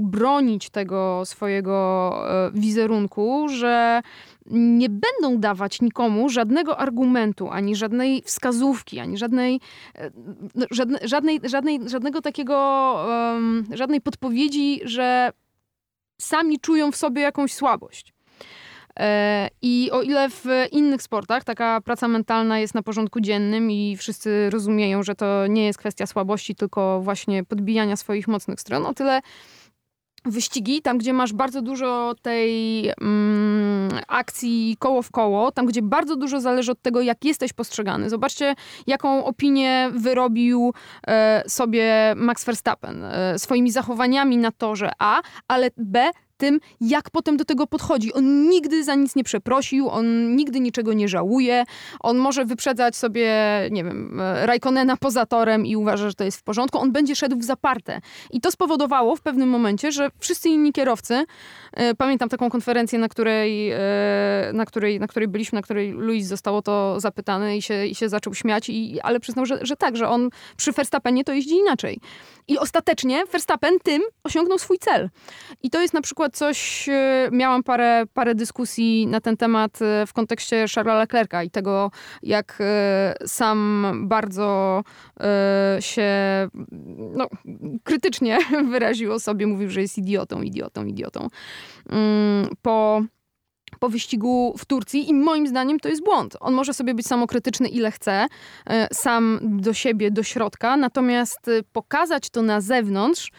[0.00, 4.02] bronić tego swojego e, wizerunku, że
[4.50, 9.60] nie będą dawać nikomu żadnego argumentu, ani żadnej wskazówki, ani żadnej,
[9.94, 10.10] e,
[10.54, 12.96] no, żadne, żadnej, żadnej, żadnego takiego,
[13.72, 15.32] żadnej podpowiedzi, że
[16.20, 18.12] sami czują w sobie jakąś słabość.
[18.98, 23.96] E, I o ile w innych sportach taka praca mentalna jest na porządku dziennym i
[23.96, 28.94] wszyscy rozumieją, że to nie jest kwestia słabości, tylko właśnie podbijania swoich mocnych stron, o
[28.94, 29.20] tyle
[30.24, 36.16] wyścigi, tam gdzie masz bardzo dużo tej mm, akcji koło w koło, tam gdzie bardzo
[36.16, 38.10] dużo zależy od tego, jak jesteś postrzegany.
[38.10, 38.54] Zobaczcie,
[38.86, 40.74] jaką opinię wyrobił
[41.06, 46.10] e, sobie Max Verstappen e, swoimi zachowaniami na torze A, ale B
[46.40, 48.12] tym, jak potem do tego podchodzi.
[48.12, 51.64] On nigdy za nic nie przeprosił, on nigdy niczego nie żałuje,
[52.00, 53.30] on może wyprzedzać sobie,
[53.70, 57.38] nie wiem, Rajkonena poza torem i uważa, że to jest w porządku, on będzie szedł
[57.38, 58.00] w zaparte.
[58.30, 61.24] I to spowodowało w pewnym momencie, że wszyscy inni kierowcy,
[61.72, 63.78] e, pamiętam taką konferencję, na której, e,
[64.54, 68.08] na której, na której byliśmy, na której Luis zostało to zapytany i się, i się
[68.08, 72.00] zaczął śmiać, i, ale przyznał, że, że tak, że on przy Verstappenie to jeździ inaczej.
[72.48, 75.10] I ostatecznie Verstappen tym osiągnął swój cel.
[75.62, 80.06] I to jest na przykład coś, e, miałam parę, parę dyskusji na ten temat e,
[80.06, 81.90] w kontekście Charlesa Leclerca i tego,
[82.22, 84.82] jak e, sam bardzo
[85.80, 86.10] się
[87.14, 87.28] no,
[87.82, 88.38] krytycznie
[88.70, 91.28] wyraził o sobie, mówił, że jest idiotą, idiotą, idiotą.
[91.88, 93.02] Mm, po
[93.80, 96.36] po wyścigu w Turcji i moim zdaniem to jest błąd.
[96.40, 98.26] On może sobie być samokrytyczny ile chce,
[98.92, 103.30] sam do siebie, do środka, natomiast pokazać to na zewnątrz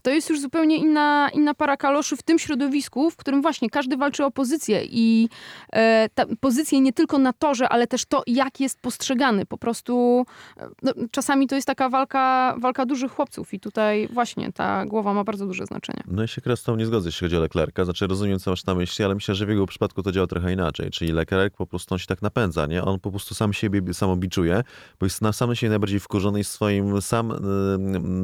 [0.00, 3.96] to jest już zupełnie inna, inna para kaloszy w tym środowisku, w którym właśnie każdy
[3.96, 5.28] walczy o pozycję i
[5.72, 6.08] e,
[6.40, 9.46] pozycję nie tylko na torze, ale też to, jak jest postrzegany.
[9.46, 10.24] Po prostu
[10.56, 15.14] e, no, czasami to jest taka walka, walka dużych chłopców i tutaj właśnie ta głowa
[15.14, 16.02] ma bardzo duże znaczenie.
[16.06, 17.84] No i się z tą nie zgodzę, jeśli chodzi o Leclerca.
[17.84, 20.52] Znaczy rozumiem, co masz na myśli, ale myślę, że w jego przypadku to działa trochę
[20.52, 20.90] inaczej.
[20.90, 22.84] Czyli Leclerc po prostu on się tak napędza, nie?
[22.84, 24.62] On po prostu sam siebie samobiczuje,
[25.00, 27.36] bo jest na sam siebie najbardziej wkurzony i swoim sam y,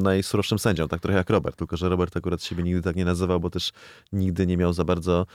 [0.02, 3.40] najsurowszym sędzią, tak trochę jak Robert, tylko że Robert akurat siebie nigdy tak nie nazywał,
[3.40, 3.72] bo też
[4.12, 5.26] nigdy nie miał za bardzo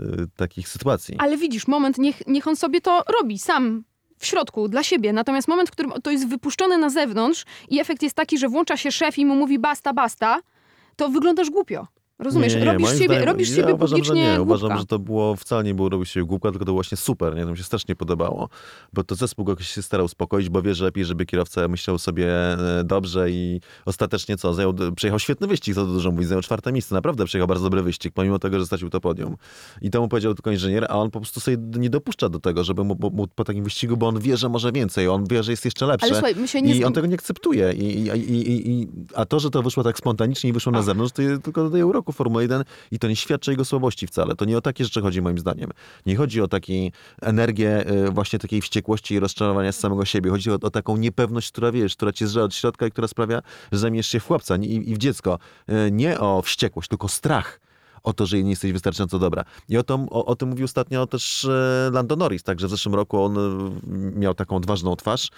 [0.00, 0.04] y,
[0.36, 1.16] takich sytuacji.
[1.18, 3.84] Ale widzisz, moment, niech, niech on sobie to robi sam
[4.18, 5.12] w środku, dla siebie.
[5.12, 8.76] Natomiast moment, w którym to jest wypuszczone na zewnątrz i efekt jest taki, że włącza
[8.76, 10.40] się szef i mu mówi basta, basta,
[10.96, 11.86] to wyglądasz głupio.
[12.24, 14.36] Rozumiesz, Nie, nie, robisz siebie, zdaniem- robisz ja siebie uważam, że publicznie nie.
[14.36, 14.54] głupka.
[14.54, 17.44] Uważam, że to było, wcale nie było robić się głupka, tylko to właśnie super, nie?
[17.44, 18.48] To mi się strasznie podobało,
[18.92, 22.28] bo to zespół go się starał uspokoić, bo wie, że lepiej, żeby kierowca myślał sobie
[22.52, 26.94] e, dobrze i ostatecznie co, zajął, przejechał świetny wyścig, co dużo mówić, zajął czwarte miejsce,
[26.94, 29.36] naprawdę przejechał bardzo dobry wyścig, pomimo tego, że stracił to podium.
[29.82, 32.64] I to mu powiedział tylko inżynier, a on po prostu sobie nie dopuszcza do tego,
[32.64, 35.50] żeby mu, mu po takim wyścigu, bo on wie, że może więcej, on wie, że
[35.52, 36.06] jest jeszcze lepszy.
[36.06, 36.76] Ale słuchaj, my nie...
[36.76, 37.72] I on tego nie akceptuje.
[37.72, 40.84] I, i, i, i, a to, że to wyszło tak spontanicznie i wyszło na Ach.
[40.84, 44.36] zewnątrz, to tylko dodaje uroku Formuły 1 i to nie świadczy jego słabości wcale.
[44.36, 45.70] To nie o takie rzeczy chodzi moim zdaniem.
[46.06, 46.72] Nie chodzi o taką
[47.22, 50.30] energię y, właśnie takiej wściekłości i rozczarowania z samego siebie.
[50.30, 53.42] Chodzi o, o taką niepewność, która wiesz, która cię zżera od środka i która sprawia,
[53.72, 55.38] że zamienisz się w chłopca i, i w dziecko.
[55.68, 57.60] Y, Nie o wściekłość, tylko strach
[58.02, 59.44] o to, że nie jesteś wystarczająco dobra.
[59.68, 62.94] I o, to, o, o tym mówił ostatnio też e, Lando Norris, także w zeszłym
[62.94, 63.70] roku on e,
[64.18, 65.28] miał taką odważną twarz,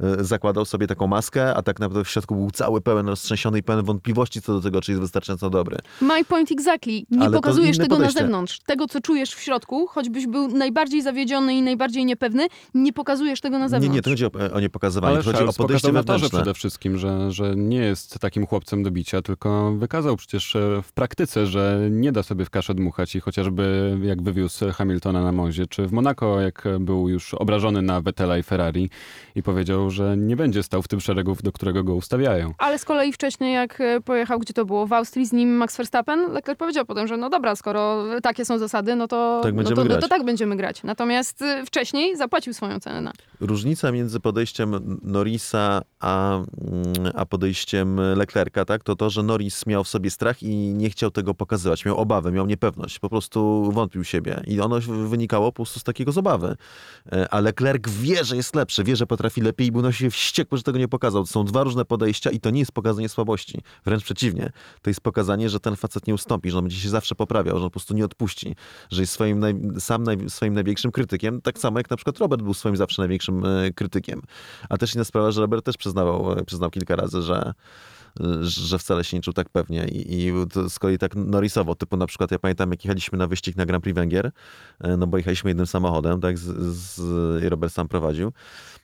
[0.00, 3.62] e, zakładał sobie taką maskę, a tak naprawdę w środku był cały pełen roztrzęsiony i
[3.62, 5.76] pełen wątpliwości co do tego, czy jest wystarczająco dobry.
[6.00, 7.02] My point exactly.
[7.10, 8.20] Nie Ale pokazujesz tego podejście.
[8.20, 8.60] na zewnątrz.
[8.66, 13.58] Tego, co czujesz w środku, choćbyś był najbardziej zawiedziony i najbardziej niepewny, nie pokazujesz tego
[13.58, 13.94] na Nie, zewnątrz.
[13.94, 16.28] nie, to chodzi o, o niepokazywanie, Ale chodzi o podejście wewnętrzne.
[16.28, 21.46] przede wszystkim, że, że nie jest takim chłopcem do bicia, tylko wykazał przecież w praktyce,
[21.46, 25.86] że nie da sobie w kaszę dmuchać i chociażby jak wywiózł Hamiltona na Mozie, czy
[25.86, 28.90] w Monako, jak był już obrażony na Vettela i Ferrari
[29.34, 32.54] i powiedział, że nie będzie stał w tym szeregu, do którego go ustawiają.
[32.58, 35.76] Ale z kolei wcześniej, jak e, pojechał, gdzie to było, w Austrii z nim Max
[35.76, 39.56] Verstappen, Leclerc powiedział potem, że no dobra, skoro takie są zasady, no to, Tak no
[39.56, 40.00] będziemy to, no grać.
[40.00, 40.82] to tak będziemy grać.
[40.82, 43.00] Natomiast e, wcześniej zapłacił swoją cenę.
[43.00, 43.12] Na.
[43.42, 49.84] Różnica między podejściem Norrisa a, mm, a podejściem Leclerca, tak, to to, że Norris miał
[49.84, 51.84] w sobie strach i nie chciał tego pokazywać.
[51.84, 54.42] Miał obawy, miał niepewność, po prostu wątpił siebie.
[54.46, 56.56] I ono wynikało po prostu z takiego z obawy.
[57.12, 60.10] E, A Leclerc wie, że jest lepszy, wie, że potrafi lepiej i był na siebie
[60.10, 61.22] wściekły, że tego nie pokazał.
[61.22, 63.60] To są dwa różne podejścia i to nie jest pokazanie słabości.
[63.84, 64.52] Wręcz przeciwnie.
[64.82, 67.64] To jest pokazanie, że ten facet nie ustąpi, że on będzie się zawsze poprawiał, że
[67.64, 68.56] on po prostu nie odpuści,
[68.90, 72.42] że jest swoim naj, sam naj, swoim największym krytykiem, tak samo jak na przykład Robert
[72.42, 74.22] był swoim zawsze największym e, krytykiem.
[74.68, 77.52] A też inna sprawa, że Robert też przyznawał, e, przyznał kilka razy, że
[78.20, 80.32] e, że wcale się nie czuł tak pewnie i, i
[80.68, 83.84] z kolei tak Norrisowo, typu na przykład ja pamiętam jak jechaliśmy na wyścig na Grand
[83.84, 84.30] Prix Węgier,
[84.98, 88.32] no bo jechaliśmy jednym samochodem, tak, z, z, i Robert sam prowadził,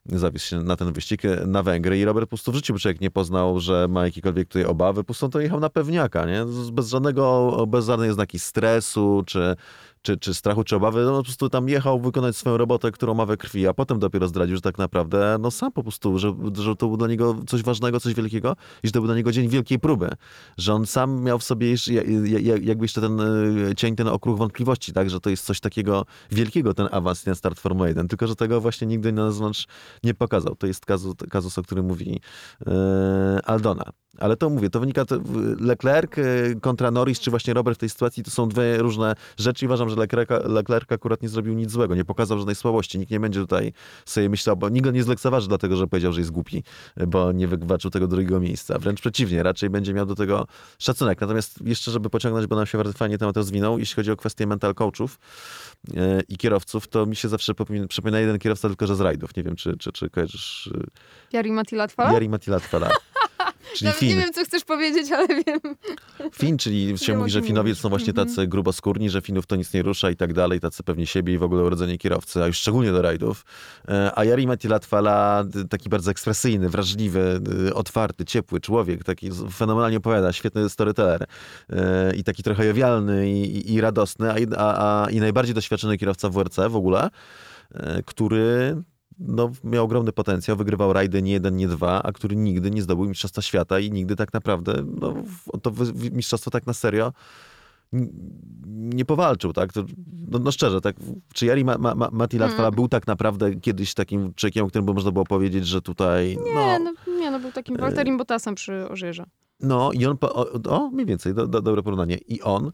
[0.06, 3.10] zawiózł się na ten wyścig na Węgry i Robert po prostu w życiu człowiek nie
[3.10, 7.54] poznał, że ma jakiekolwiek tutaj obawy, po prostu to jechał na pewniaka, nie, bez żadnego,
[7.68, 9.56] bez żadnej oznaki stresu, czy
[10.08, 13.26] czy, czy strachu, czy obawy, no po prostu tam jechał wykonać swoją robotę, którą ma
[13.26, 16.76] we krwi, a potem dopiero zdradził, że tak naprawdę, no sam po prostu, że, że
[16.76, 19.48] to było dla niego coś ważnego, coś wielkiego i że to był dla niego dzień
[19.48, 20.08] wielkiej próby,
[20.58, 22.02] że on sam miał w sobie jeszcze, ja-
[22.38, 23.24] ja- jakby jeszcze ten e,
[23.76, 27.60] cień, ten okruch wątpliwości, tak, że to jest coś takiego wielkiego, ten awans, ten start
[27.60, 29.66] Formuły 1, tylko że tego właśnie nigdy na zewnątrz
[30.04, 30.54] nie pokazał.
[30.56, 32.20] To jest kazus, kazus o którym mówi
[32.66, 33.84] e, Aldona.
[34.18, 35.16] Ale to mówię, to wynika, to,
[35.60, 36.22] Leclerc e,
[36.60, 39.90] kontra Norris, czy właśnie Robert w tej sytuacji, to są dwie różne rzeczy i uważam,
[39.90, 42.98] że Leclerc, Leclerc akurat nie zrobił nic złego, nie pokazał żadnej słabości.
[42.98, 43.72] Nikt nie będzie tutaj
[44.06, 46.62] sobie myślał, bo nikt go nie zlekceważy dlatego, że powiedział, że jest głupi,
[47.06, 48.78] bo nie wybaczył tego drugiego miejsca.
[48.78, 50.46] Wręcz przeciwnie, raczej będzie miał do tego
[50.78, 51.20] szacunek.
[51.20, 54.46] Natomiast jeszcze, żeby pociągnąć, bo nam się bardzo fajnie temat rozwinął, jeśli chodzi o kwestię
[54.46, 55.18] mental coachów
[55.96, 57.54] e, i kierowców, to mi się zawsze
[57.88, 59.36] przypomina, jeden kierowca, tylko że z rajdów.
[59.36, 60.80] Nie wiem, czy, czy, czy kojarzysz e,
[61.32, 62.12] Jari Mati Latwala?
[62.12, 62.90] Jari Matilatwala.
[63.78, 64.18] Czyli Nawet nie Fin.
[64.18, 65.60] wiem, co chcesz powiedzieć, ale wiem.
[66.32, 68.28] Fin, czyli się mówi, że Finowie są właśnie Mhm.
[68.28, 71.38] tacy gruboskórni, że Finów to nic nie rusza i tak dalej, tacy pewnie siebie i
[71.38, 73.44] w ogóle urodzenie kierowcy, a już szczególnie do rajdów.
[73.88, 77.40] E, A Jari Matilatwala, taki bardzo ekspresyjny, wrażliwy,
[77.74, 81.26] otwarty, ciepły człowiek, taki fenomenalnie opowiada, świetny storyteller
[81.70, 86.28] e, i taki trochę jowialny i, i, radosny, a, a, a, i najbardziej doświadczony kierowca
[86.28, 87.08] w WRC w ogóle,
[87.74, 88.76] e, który
[89.20, 93.08] no, miał ogromny potencjał, wygrywał rajdy nie jeden, nie dwa, a który nigdy nie zdobył
[93.08, 95.14] Mistrzostwa Świata i nigdy tak naprawdę no,
[95.62, 95.72] to
[96.12, 97.12] mistrzostwo tak na serio
[98.66, 99.72] nie powalczył, tak?
[99.72, 99.84] To,
[100.30, 100.96] no, no szczerze, tak?
[101.34, 102.74] Czy Jari Ma, Ma, Ma, Mati Latwala Mm.
[102.74, 106.78] był tak naprawdę kiedyś takim człowiekiem, o którym by można było powiedzieć, że tutaj Nie,
[106.78, 109.24] no, no, nie, no był takim Walterim Bottasem przy Ożierze.
[109.60, 112.16] No i on, o, o mniej więcej, do, do, dobre porównanie.
[112.16, 112.70] I on e,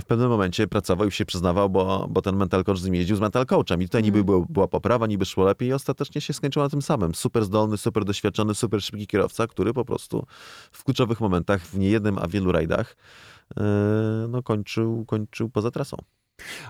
[0.00, 3.16] w pewnym momencie pracował i się przyznawał, bo, bo ten mental coach z nim jeździł
[3.16, 3.82] z mental coachem.
[3.82, 4.26] I tutaj niby Mhm.
[4.26, 7.14] było, była poprawa, niby szło lepiej i ostatecznie się skończyło na tym samym.
[7.14, 10.26] Super zdolny, super doświadczony, super szybki kierowca, który po prostu
[10.72, 12.96] w kluczowych momentach, w niejednym, a wielu rajdach
[13.56, 13.62] e,
[14.28, 15.96] no kończył, kończył poza trasą.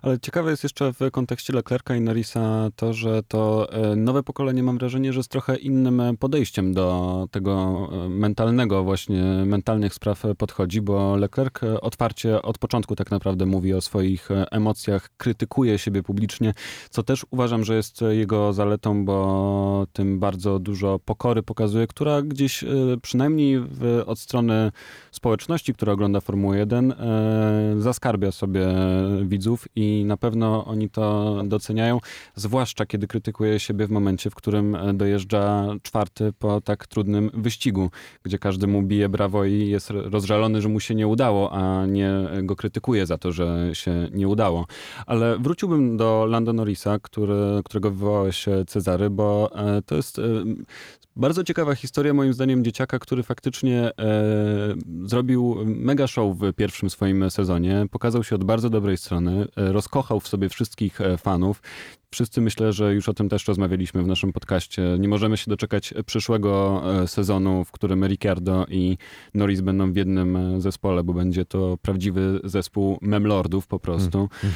[0.03, 4.63] Ale ciekawe jest jeszcze w kontekście Leclerca i Norrisa to, że to e, nowe pokolenie
[4.63, 10.23] mam wrażenie, że z trochę innym e, podejściem do tego e, mentalnego właśnie, mentalnych spraw
[10.39, 16.55] podchodzi, bo Leclerc otwarcie od początku tak naprawdę mówi o swoich emocjach, krytykuje siebie publicznie,
[16.91, 22.65] co też uważam, że jest jego zaletą, bo tym bardzo dużo pokory pokazuje, która gdzieś
[23.03, 24.73] przynajmniej w, od strony
[25.11, 28.67] społeczności, która ogląda Formułę 1, e, zaskarbia sobie
[29.23, 32.01] widzów i na pewno oni to doceniają,
[32.35, 37.91] zwłaszcza kiedy krytykuje siebie w momencie, w którym e, dojeżdża czwarty po tak trudnym wyścigu,
[38.23, 42.11] gdzie każdy mu bije brawo i jest rozżalony, że mu się nie udało, a nie
[42.43, 44.67] go krytykuje za to, że się nie udało.
[45.07, 50.21] Ale wróciłbym do Lando Norrisa, który, którego wywołałeś e, Cezary, bo e, to jest
[51.17, 57.31] bardzo ciekawa historia, moim zdaniem, dzieciaka, który faktycznie e, zrobił mega show w pierwszym swoim
[57.31, 57.87] sezonie.
[57.91, 61.63] Pokazał się od bardzo dobrej strony, e, rozkochał w sobie wszystkich e, fanów.
[62.15, 64.97] Wszyscy myślę, że już o tym też rozmawialiśmy w naszym podcaście.
[64.99, 68.99] Nie możemy się doczekać przyszłego e, sezonu, w którym Ricciardo i
[69.35, 74.29] Norris będą w jednym e, zespole, bo będzie to prawdziwy zespół memlordów po prostu.
[74.45, 74.49] E,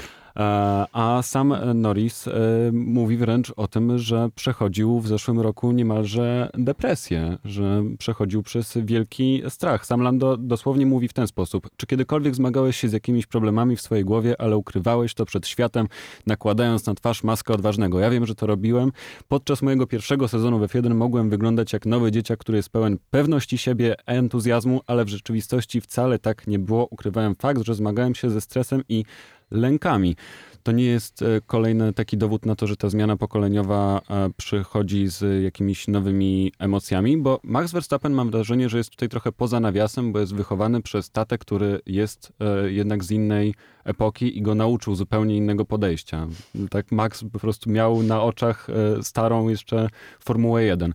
[0.92, 2.32] A sam Norris e,
[2.72, 9.42] mówi wręcz o tym, że przechodził w zeszłym roku niemalże depresję, że przechodził przez wielki
[9.48, 9.86] strach.
[9.86, 11.68] Sam Lando dosłownie mówi w ten sposób.
[11.76, 15.86] Czy kiedykolwiek zmagałeś się z jakimiś problemami w swojej głowie, ale ukrywałeś to przed światem,
[16.26, 18.00] nakładając na twarz maskę odważnego?
[18.00, 18.92] Ja wiem, że to robiłem.
[19.28, 23.58] Podczas mojego pierwszego sezonu w F1 mogłem wyglądać jak nowy dzieciak, który jest pełen pewności
[23.58, 26.86] siebie, entuzjazmu, ale w rzeczywistości wcale tak nie było.
[26.86, 29.04] Ukrywałem fakt, że zmagałem się ze stresem i
[29.50, 30.16] lękami.
[30.62, 35.06] To nie jest e, kolejny taki dowód na to, że ta zmiana pokoleniowa e, przychodzi
[35.06, 40.12] z jakimiś nowymi emocjami, bo Max Verstappen mam wrażenie, że jest tutaj trochę poza nawiasem,
[40.12, 44.94] bo jest wychowany przez tatę, który jest e, jednak z innej epoki i go nauczył
[44.94, 46.26] zupełnie innego podejścia.
[46.70, 48.66] Tak Max po prostu miał na oczach
[49.02, 49.88] starą jeszcze
[50.20, 50.94] Formułę 1.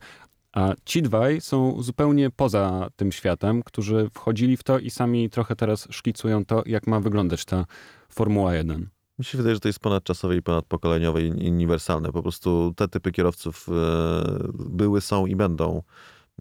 [0.53, 5.55] A ci dwaj są zupełnie poza tym światem, którzy wchodzili w to i sami trochę
[5.55, 7.65] teraz szkicują to, jak ma wyglądać ta
[8.13, 8.89] Formuła 1.
[9.19, 12.11] Mi się wydaje, że to jest ponadczasowe i ponadpokoleniowe i uniwersalne.
[12.11, 13.73] Po prostu te typy kierowców e,
[14.53, 15.81] były, są i będą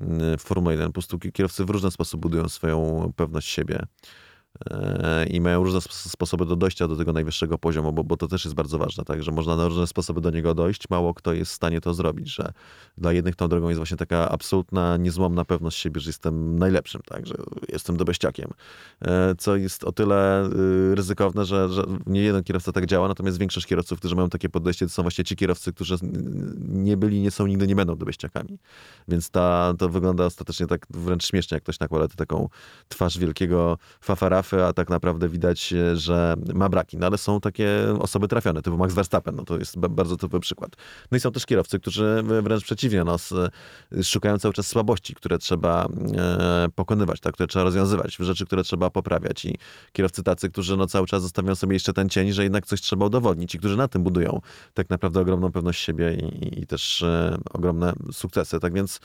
[0.01, 0.87] e, w Formule 1.
[0.87, 3.87] Po prostu kierowcy w różny sposób budują swoją pewność siebie
[5.31, 8.45] i mają różne sp- sposoby do dojścia do tego najwyższego poziomu, bo, bo to też
[8.45, 10.91] jest bardzo ważne, tak, że można na różne sposoby do niego dojść.
[10.91, 12.53] Mało kto jest w stanie to zrobić, że
[12.99, 17.27] dla jednych tą drogą jest właśnie taka absolutna, niezłomna pewność siebie, że jestem najlepszym, tak,
[17.27, 17.35] że
[17.69, 18.51] jestem dobeściakiem,
[19.01, 20.47] E, co jest o tyle
[20.93, 24.49] y, ryzykowne, że, że nie jeden kierowca tak działa, natomiast większość kierowców, którzy mają takie
[24.49, 25.97] podejście, to są właśnie ci kierowcy, którzy
[26.69, 28.59] nie byli, nie są, nigdy nie będą dobeściakami.
[29.09, 32.49] Więc ta, to wygląda ostatecznie tak wręcz śmiesznie, jak ktoś nakłada taką
[32.89, 33.79] twarz wielkiego
[34.43, 36.97] fafarafy, a tak naprawdę widać, e, że ma braki.
[36.97, 37.69] No ale są takie
[38.01, 40.77] osoby trafione, typu Max Verstappen, no to jest ba- bardzo typowy przykład.
[41.11, 43.35] No i są też kierowcy, którzy wręcz przeciwnie, no, s-
[44.03, 45.87] szukają cały czas słabości, które trzeba
[46.19, 49.59] e, pokonywać, tak, które trzeba rozwiązywać, rzeczy, które trzeba poprawiać i
[49.93, 53.07] kierowcy tacy, którzy no, cały czas zostawiają sobie jeszcze ten cień, że jednak coś trzeba
[53.07, 54.41] udowodnić i którzy na tym budują
[54.75, 58.61] tak naprawdę ogromną pewność siebie i, i też e, ogromne sukcesy.
[58.61, 59.01] Tak więc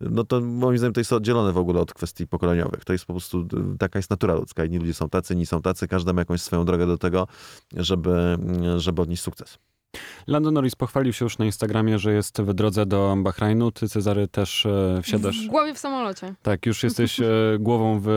[0.00, 2.84] no to moim zdaniem to jest oddzielone w ogóle od kwestii pokoleniowych.
[2.84, 3.46] To jest po prostu
[3.78, 4.64] taka jest natura ludzka.
[4.64, 5.88] Inni ludzie są tacy, inni są tacy.
[5.88, 7.26] Każdy ma jakąś swoją drogę do tego,
[7.76, 8.38] żeby,
[8.76, 9.58] żeby odnieść sukces.
[10.26, 13.72] Lando Norris pochwalił się już na Instagramie, że jest w drodze do Bahrajnu.
[13.72, 15.46] Ty, Cezary, też e, wsiadasz.
[15.46, 16.34] W głowie w samolocie.
[16.42, 17.26] Tak, już jesteś e,
[17.58, 18.08] głową w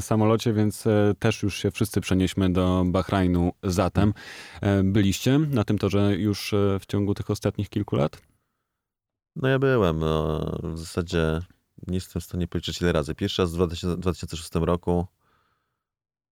[0.00, 4.14] samolocie, więc e, też już się wszyscy przenieśmy do Bahrajnu zatem.
[4.84, 8.22] Byliście na tym torze już w ciągu tych ostatnich kilku lat?
[9.36, 9.98] No ja byłem.
[9.98, 11.40] No, w zasadzie
[11.86, 13.14] nie jestem w stanie policzyć ile razy.
[13.14, 15.06] Pierwszy raz w 2000 2006 roku.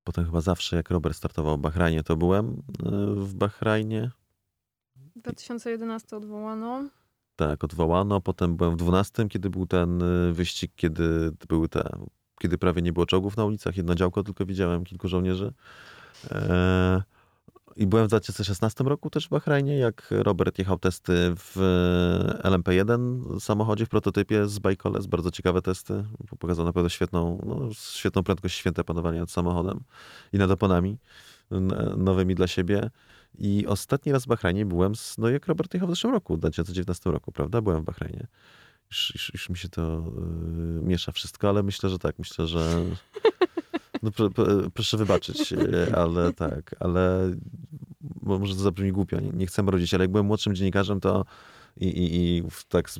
[0.04, 2.54] Potem chyba zawsze, jak Robert startował w Bahrajnie, to byłem y,
[3.14, 4.10] w Bahrajnie.
[5.16, 6.88] 2011 odwołano.
[7.36, 8.20] Tak, odwołano.
[8.20, 11.90] Potem byłem w 12, kiedy był ten y, wyścig, kiedy były te,
[12.40, 13.76] kiedy prawie nie było czołgów na ulicach.
[13.76, 15.52] Jedno działko tylko widziałem, kilku żołnierzy.
[16.30, 17.02] E,
[17.76, 21.56] I byłem w 2016 roku też w Bahrajnie, jak Robert jechał testy w
[22.44, 25.06] LMP1 samochodzie, w prototypie z Bajkoles.
[25.06, 26.04] Bardzo ciekawe testy.
[26.38, 29.80] Pokazał naprawdę świetną, no, świetną prędkość, święte panowanie nad samochodem
[30.32, 30.98] i nad oponami
[31.50, 32.90] n- nowymi dla siebie.
[33.38, 36.38] I ostatni raz w Bahrajnie byłem, z, no jak Robert jechał w zeszłym roku, w
[36.38, 37.60] 2019 roku, prawda?
[37.60, 38.26] Byłem w Bahrajnie.
[38.90, 39.98] Już, już, już mi się to
[40.78, 42.18] y, miesza wszystko, ale myślę, że tak.
[42.18, 42.84] Myślę, że.
[44.02, 47.30] No, pr, pr, proszę wybaczyć, y, ale tak, ale
[48.22, 51.24] może to zabrzmi głupio, nie, nie chcę rodzić, ale jak byłem młodszym dziennikarzem, to
[51.76, 52.90] i, i, i tak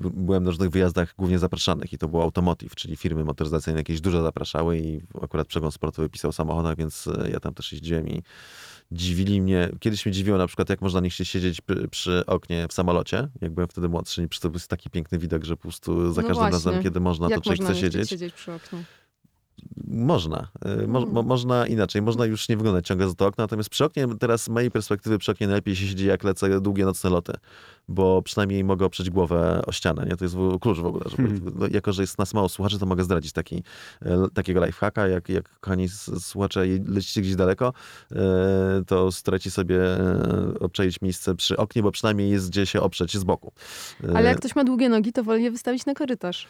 [0.00, 4.22] byłem na różnych wyjazdach głównie zapraszanych i to było automotive, czyli firmy motoryzacyjne jakieś dużo
[4.22, 8.22] zapraszały i akurat przegląd sportowy pisał o samochodach, więc e, ja tam też jeździłem i
[8.92, 12.72] dziwili mnie, kiedyś mnie dziwiło na przykład, jak można nie chcieć siedzieć przy, oknie w
[12.72, 16.22] samolocie, jak byłem wtedy młodszy, przy to jest taki piękny widok, że po prostu za
[16.22, 16.70] no każdym właśnie.
[16.70, 18.10] razem, kiedy można, jak to człowiek chce siedzieć.
[18.10, 18.84] siedzieć przy oknie?
[19.86, 20.48] Można.
[20.64, 22.02] E, mo, mo, można inaczej.
[22.02, 25.18] Można już nie wyglądać ciągle z do okna, natomiast przy oknie, teraz z mojej perspektywy,
[25.18, 27.32] przy oknie najlepiej się siedzi, jak lecę długie nocne loty,
[27.88, 30.06] bo przynajmniej mogę oprzeć głowę o ścianę.
[30.10, 30.16] Nie?
[30.16, 31.04] To jest klucz w ogóle.
[31.10, 31.52] Żeby, hmm.
[31.58, 33.62] No, jako, że jest nas mało słuchaczy, to mogę zdradzić taki,
[34.02, 37.72] e, takiego lifehacka, jak, jak kochani słuchacze lecicie gdzieś daleko,
[38.12, 38.16] e,
[38.86, 39.80] to starajcie sobie
[40.60, 43.52] obczaić miejsce przy oknie, bo przynajmniej jest gdzie się oprzeć z boku.
[44.14, 46.46] Ale jak ktoś ma długie nogi, to woli je wystawić na korytarz.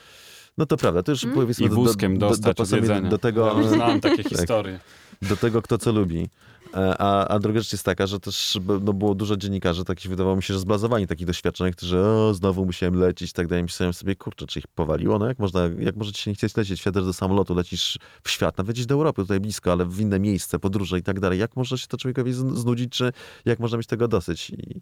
[0.59, 1.40] No to prawda, to już hmm?
[1.40, 1.66] powiedzmy...
[1.66, 3.61] I wózkiem do, dostać do, do, do tego...
[3.62, 4.32] Ja znam takie tak.
[4.32, 4.80] historie.
[5.22, 6.28] Do tego, kto co lubi.
[6.74, 10.36] E, a, a druga rzecz jest taka, że też no, było dużo dziennikarzy, takich wydawało
[10.36, 13.62] mi się, że zblazowani takich doświadczonych, którzy o, znowu musiałem lecieć i tak dalej.
[13.62, 15.18] Myślałem sobie, kurczę, czy ich powaliło?
[15.18, 16.80] No jak można, jak może ci się nie chcieć lecieć?
[16.80, 20.20] Wsiadasz do samolotu, lecisz w świat, nawet gdzieś do Europy, tutaj blisko, ale w inne
[20.20, 21.38] miejsce, podróże i tak dalej.
[21.38, 23.12] Jak może się to człowiekowi znudzić, czy
[23.44, 24.51] jak można mieć tego dosyć?
[24.51, 24.80] I,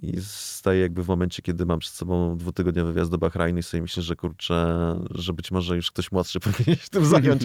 [0.00, 3.82] i staję jakby w momencie, kiedy mam przed sobą dwutygodniowy wyjazd do Bahrajnu i sobie
[3.82, 4.76] myślę, że kurczę,
[5.10, 7.42] że być może już ktoś młodszy powinien się tym zająć,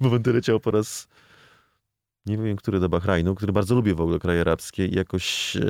[0.00, 1.08] bo będę leciał po raz
[2.26, 5.60] nie wiem, który do Bahrajnu, który bardzo lubię w ogóle kraje arabskie i jakoś, e,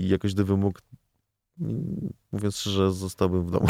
[0.00, 0.78] jakoś gdybym mógł
[2.34, 3.68] mówiąc szczerze, zostałbym w domu.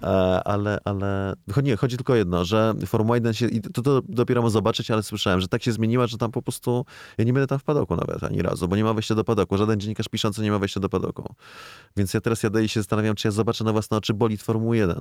[0.44, 4.42] ale, ale chodzi, chodzi tylko o jedno, że Formuła 1 się, i to, to dopiero
[4.42, 6.84] mam zobaczyć, ale słyszałem, że tak się zmieniła, że tam po prostu,
[7.18, 9.56] ja nie będę tam w padoku nawet ani razu, bo nie ma wejścia do padoku.
[9.56, 11.34] Żaden dziennikarz piszący nie ma wejścia do padoku.
[11.96, 14.76] Więc ja teraz jadę i się zastanawiam, czy ja zobaczę na własne oczy bolid Formuły
[14.76, 15.00] 1,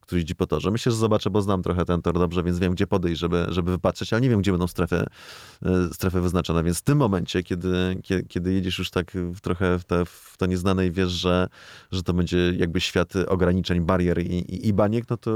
[0.00, 0.70] który jeździ po torze.
[0.70, 3.70] Myślę, że zobaczę, bo znam trochę ten tor dobrze, więc wiem, gdzie podejść, żeby, żeby
[3.70, 5.06] wypatrzeć, ale nie wiem, gdzie będą strefy,
[5.62, 6.64] e, strefy wyznaczone.
[6.64, 10.46] Więc w tym momencie, kiedy, kiedy, kiedy jedziesz już tak trochę w, te, w to
[10.46, 11.48] nieznane i wiesz, że,
[11.92, 15.30] że to będzie jakby świat ograniczeń, barier i, i, i baniek, no to,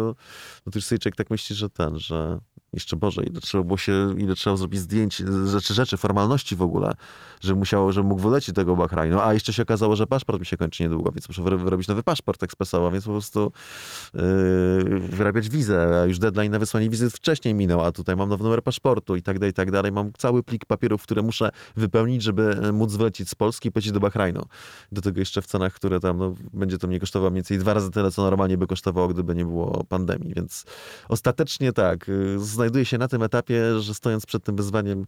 [0.66, 2.38] no to już sobie człowiek tak myśli, że ten, że
[2.72, 6.94] jeszcze Boże, ile trzeba było się, ile trzeba zrobić zdjęć, rzeczy, rzeczy, formalności w ogóle,
[7.40, 10.56] że musiało, że mógł wylecieć tego Bahrajnu, a jeszcze się okazało, że paszport mi się
[10.56, 13.52] kończy niedługo, więc muszę wyrobić nowy paszport ekspresowo, więc po prostu
[14.14, 14.20] yy,
[15.00, 18.62] wyrabiać wizę, a już deadline na wysłanie wizy wcześniej minął, a tutaj mam nowy numer
[18.62, 19.92] paszportu i tak dalej, i tak dalej.
[19.92, 24.00] Mam cały plik papierów, które muszę wypełnić, żeby móc wylecieć z Polski i polecieć do
[24.00, 24.42] Bahrajnu.
[24.92, 27.74] Do tego jeszcze w cenach, które tam, no, będzie to mnie kosztowało mniej więcej dwa
[27.74, 30.64] razy tyle, co normalnie by kosztowało, gdyby nie było pandemii, więc
[31.08, 35.06] ostatecznie tak, yy, znajduję się na tym etapie, że stojąc przed tym wyzwaniem,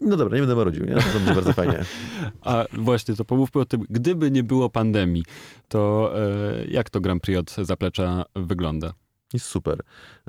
[0.00, 0.94] no dobra, nie będę marudził, nie?
[0.94, 1.84] To będzie bardzo fajnie.
[2.40, 5.24] A właśnie, to pomówmy o tym, gdyby nie było pandemii,
[5.68, 8.92] to e, jak to Grand Prix od zaplecza wygląda?
[9.32, 9.80] Jest super.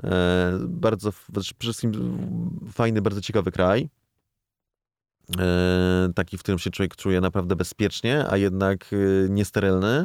[0.04, 2.18] E, bardzo, znaczy przede wszystkim
[2.72, 3.88] fajny, bardzo ciekawy kraj.
[5.38, 8.90] E, taki, w którym się człowiek czuje naprawdę bezpiecznie, a jednak
[9.28, 10.04] niesterylny.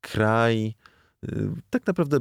[0.00, 0.74] Kraj
[1.70, 2.18] tak naprawdę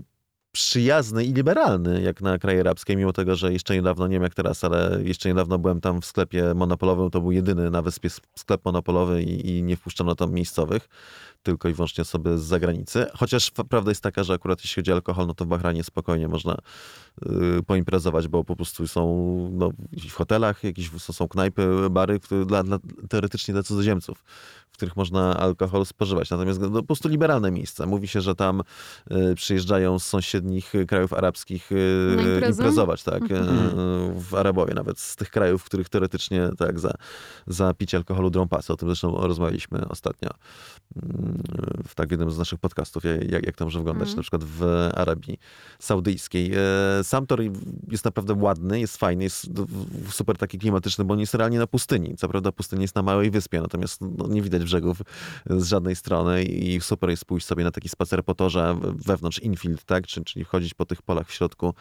[0.53, 4.33] przyjazny i liberalny, jak na kraje arabskie, mimo tego, że jeszcze niedawno, nie wiem jak
[4.33, 8.65] teraz, ale jeszcze niedawno byłem tam w sklepie monopolowym, to był jedyny na wyspie sklep
[8.65, 10.89] monopolowy i, i nie wpuszczono tam miejscowych
[11.43, 13.05] tylko i wyłącznie osoby z zagranicy.
[13.13, 16.27] Chociaż prawda jest taka, że akurat jeśli chodzi o alkohol, no to w Bahrajnie spokojnie
[16.27, 16.57] można
[17.59, 19.03] y, poimprezować, bo po prostu są
[19.53, 19.71] no,
[20.09, 22.79] w hotelach, jakieś są knajpy, bary które dla, dla,
[23.09, 24.23] teoretycznie dla cudzoziemców,
[24.73, 26.29] w których można alkohol spożywać.
[26.29, 27.85] Natomiast no, po prostu liberalne miejsca.
[27.85, 28.61] Mówi się, że tam
[29.11, 34.19] y, przyjeżdżają z sąsiednich krajów arabskich y, imprezować, tak, y, mhm.
[34.19, 36.93] w Arabowie, nawet z tych krajów, w których teoretycznie tak za,
[37.47, 38.73] za picie alkoholu drą pasy.
[38.73, 40.29] O tym zresztą rozmawialiśmy ostatnio
[41.87, 44.17] w tak jednym z naszych podcastów, jak, jak to może wyglądać, mm.
[44.17, 45.37] na przykład w Arabii
[45.79, 46.51] Saudyjskiej.
[46.99, 47.41] E, sam tor
[47.91, 49.47] jest naprawdę ładny, jest fajny, jest
[50.09, 52.15] super taki klimatyczny, bo on jest realnie na pustyni.
[52.15, 55.01] Co prawda pustynia jest na małej wyspie, natomiast no, nie widać brzegów
[55.45, 59.83] z żadnej strony i super jest pójść sobie na taki spacer po torze wewnątrz infield,
[59.83, 60.07] tak?
[60.07, 61.73] Czyli, chodzić po tych polach w środku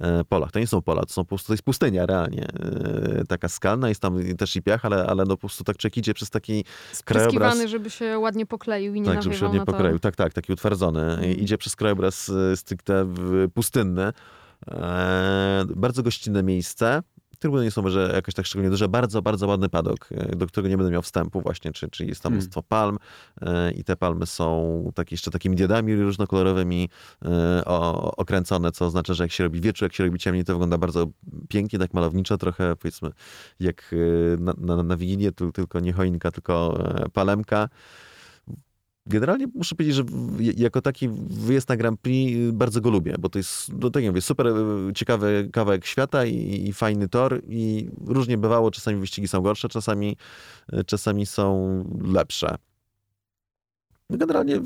[0.00, 0.52] e, polach.
[0.52, 2.48] To nie są pola, to są po prostu, to jest pustynia realnie.
[2.48, 5.96] E, taka skalna, jest tam też i piach, ale, ale no po prostu tak człowiek
[5.96, 6.64] idzie przez taki
[7.04, 7.58] krajobraz.
[7.66, 9.98] żeby się ładnie pokleił i nie Tak, żeby się ładnie pokroił.
[9.98, 11.02] Tak, tak, taki utwardzony.
[11.02, 11.24] Mm.
[11.24, 13.14] Idzie przez krajobraz e, stricte
[13.54, 14.12] pustynny.
[15.76, 17.02] Bardzo gościnne miejsce
[17.44, 18.88] trybuny nie są może jakoś tak szczególnie duże.
[18.88, 22.22] Bardzo, bardzo ładny padok, e, do którego nie będę miał wstępu właśnie, czy, czy jest
[22.22, 22.38] tam Hmm.
[22.42, 22.98] mnóstwo palm
[23.42, 26.88] e, i te palmy są tak jeszcze takimi diodami różnokolorowymi
[27.24, 27.28] e,
[27.64, 30.78] o, okręcone, co oznacza, że jak się robi wieczór, jak się robi ciemniej, to wygląda
[30.78, 31.06] bardzo
[31.48, 33.10] pięknie, tak malowniczo, trochę powiedzmy
[33.60, 33.94] jak
[34.38, 36.78] na, na, na Wigilię, tu- tylko nie choinka, tylko
[37.12, 37.68] palemka.
[39.06, 40.04] Generalnie muszę powiedzieć, że
[40.56, 44.02] jako taki wyjazd na Grand Prix y, bardzo go lubię, bo to jest, no tak
[44.02, 49.00] jak mówię, super y, ciekawy kawałek świata i, i fajny tor i różnie bywało, czasami
[49.00, 50.16] wyścigi są gorsze, czasami,
[50.72, 52.56] y, czasami są lepsze.
[54.10, 54.60] No Generalnie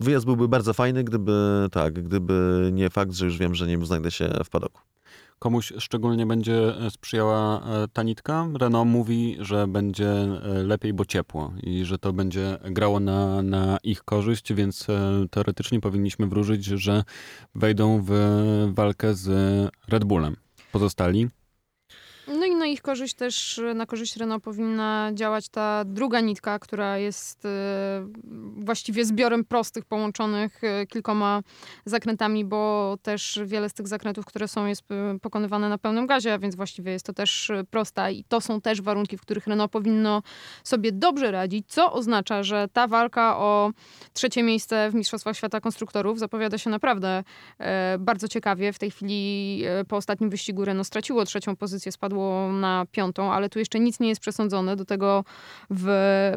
[0.00, 4.10] wyjazd byłby bardzo fajny, gdyby tak, gdyby nie fakt, że już wiem, że nie znajdę
[4.10, 4.80] się w padoku.
[5.44, 8.48] Komuś szczególnie będzie e, sprzyjała e, ta nitka.
[8.60, 13.78] Renault mówi, że będzie e, lepiej, bo ciepło i że to będzie grało na, na
[13.82, 14.86] ich korzyść, więc
[15.30, 17.04] teoretycznie powinniśmy wróżyć, że
[17.54, 18.12] wejdą w
[18.74, 19.28] walkę z
[19.88, 20.36] Red Bullem.
[20.72, 21.28] Pozostali
[22.64, 27.48] na ich korzyść też, na korzyść Renault powinna działać ta druga nitka, która jest e,
[28.56, 31.40] właściwie zbiorem prostych połączonych e, kilkoma
[31.84, 36.34] zakrętami, bo też wiele z tych zakrętów, które są, jest e, pokonywane na pełnym gazie,
[36.34, 39.72] a więc właściwie jest to też prosta i to są też warunki, w których Renault
[39.72, 40.22] powinno
[40.64, 43.70] sobie dobrze radzić, co oznacza, że ta walka o
[44.12, 47.24] trzecie miejsce w Mistrzostwach Świata Konstruktorów zapowiada się naprawdę
[47.58, 48.72] e, bardzo ciekawie.
[48.72, 53.48] W tej chwili e, po ostatnim wyścigu Renault straciło trzecią pozycję, spadło na piątą, ale
[53.48, 54.76] tu jeszcze nic nie jest przesądzone.
[54.76, 55.24] Do tego
[55.70, 55.88] w,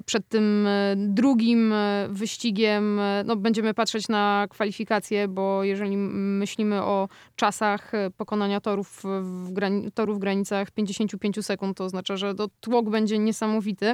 [0.06, 6.84] przed tym e, drugim e, wyścigiem e, no, będziemy patrzeć na kwalifikacje, bo jeżeli myślimy
[6.84, 12.48] o czasach pokonania torów w, grani- torów w granicach 55 sekund, to oznacza, że to
[12.60, 13.94] tłok będzie niesamowity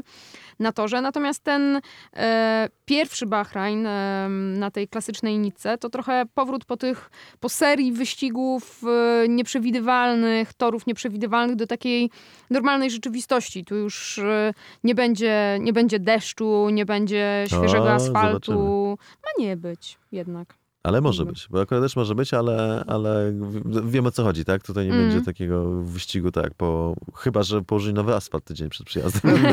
[0.59, 1.01] na torze.
[1.01, 1.81] Natomiast ten
[2.13, 7.09] e, pierwszy Bahrain e, na tej klasycznej nitce to trochę powrót po tych,
[7.39, 12.09] po serii wyścigów e, nieprzewidywalnych, torów nieprzewidywalnych do takiej
[12.49, 13.65] normalnej rzeczywistości.
[13.65, 14.53] Tu już e,
[14.83, 18.51] nie będzie, nie będzie deszczu, nie będzie świeżego O, asfaltu.
[18.51, 18.95] zobaczymy.
[19.23, 20.53] Ma nie być jednak.
[20.83, 24.45] Ale może być, bo akurat też może być, ale, ale w- wiemy o co chodzi,
[24.45, 24.63] tak?
[24.63, 25.09] Tutaj nie Mhm.
[25.09, 29.37] będzie takiego wyścigu, tak, po, chyba, że położyli nowy asfalt tydzień przed przyjazdem.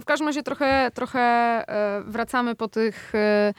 [0.00, 3.54] W każdym razie trochę, trochę e, wracamy po tych, e,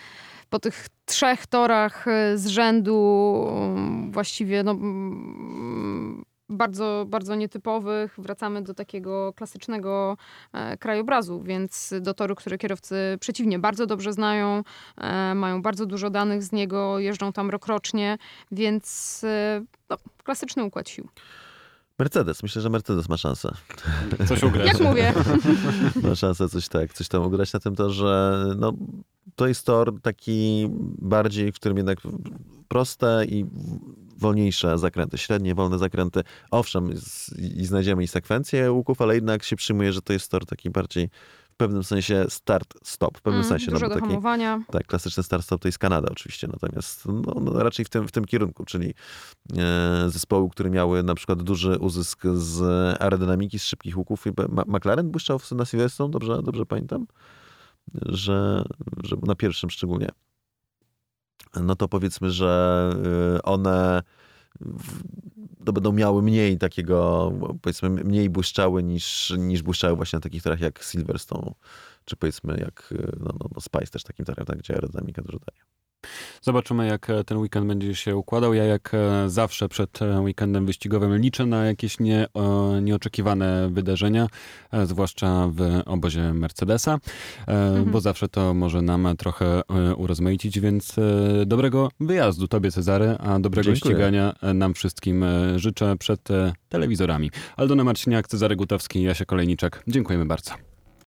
[0.49, 8.15] po tych trzech torach z rzędu mm, właściwie no, mm, bardzo, bardzo nietypowych.
[8.17, 10.17] Wracamy do takiego klasycznego
[10.53, 14.63] e, krajobrazu, więc do toru, który kierowcy przeciwnie bardzo dobrze znają,
[14.97, 18.17] e, mają bardzo dużo danych z niego, jeżdżą tam rokrocznie,
[18.51, 21.07] więc e, no, klasyczny układ sił.
[21.99, 23.51] Mercedes, myślę, że Mercedes ma szansę.
[24.27, 24.67] coś ugrać.
[24.67, 25.13] Jak mówię.
[26.03, 28.45] Ma szansę coś tak, coś tam ugrać na tym torze.
[28.57, 28.73] No,
[29.35, 30.67] to jest tor taki
[31.01, 31.99] bardziej, w którym jednak
[32.67, 33.45] proste i
[34.18, 36.22] wolniejsze zakręty, średnie, wolne zakręty.
[36.51, 36.89] Owszem,
[37.55, 41.09] i znajdziemy i sekwencję łuków, ale jednak się przyjmuje, że to jest tor taki bardziej
[41.51, 43.18] w pewnym sensie start-stop.
[43.18, 44.07] W pewnym Mm, sensie, no dużo do taki,
[44.72, 48.26] tak, klasyczny start-stop to jest Kanada oczywiście, natomiast no, no, raczej w tym, w tym
[48.26, 48.93] kierunku, czyli
[49.57, 52.61] e, zespoły, które miały na przykład duży uzysk z
[53.01, 54.28] aerodynamiki, z szybkich łuków.
[54.28, 57.07] I Ma- McLaren błyszczał na Silverstone, dobrze, dobrze pamiętam,
[58.05, 58.63] że,
[59.03, 60.09] że na pierwszym szczególnie.
[61.55, 62.91] No to powiedzmy, że
[63.37, 64.03] y, one
[65.65, 67.31] to będą miały mniej takiego,
[67.61, 71.51] powiedzmy, mniej błyszczały niż, niż błyszczały właśnie na takich torach jak Silverstone,
[72.05, 75.39] czy powiedzmy jak y, no, no, no Spice też takim torem, tak, gdzie aerodynamika dużo
[75.39, 75.76] daje.
[76.41, 78.53] Zobaczymy, jak e, ten weekend będzie się układał.
[78.53, 82.27] Ja jak e, zawsze przed e, weekendem wyścigowym liczę na jakieś nie,
[82.81, 84.27] nieoczekiwane wydarzenia,
[84.83, 86.99] zwłaszcza w obozie Mercedesa,
[87.47, 89.61] e, bo zawsze to może nam trochę
[89.97, 90.95] urozmaicić, więc
[91.45, 93.95] dobrego wyjazdu Tobie Cezary, a dobrego Dziękuję.
[93.95, 95.25] ścigania nam wszystkim
[95.55, 96.27] życzę przed
[96.69, 97.31] telewizorami.
[97.57, 99.83] Aldona Marciniak, Cezary Gutowski, Jasia Kolejniczak.
[99.87, 100.66] Dziękujemy bardzo.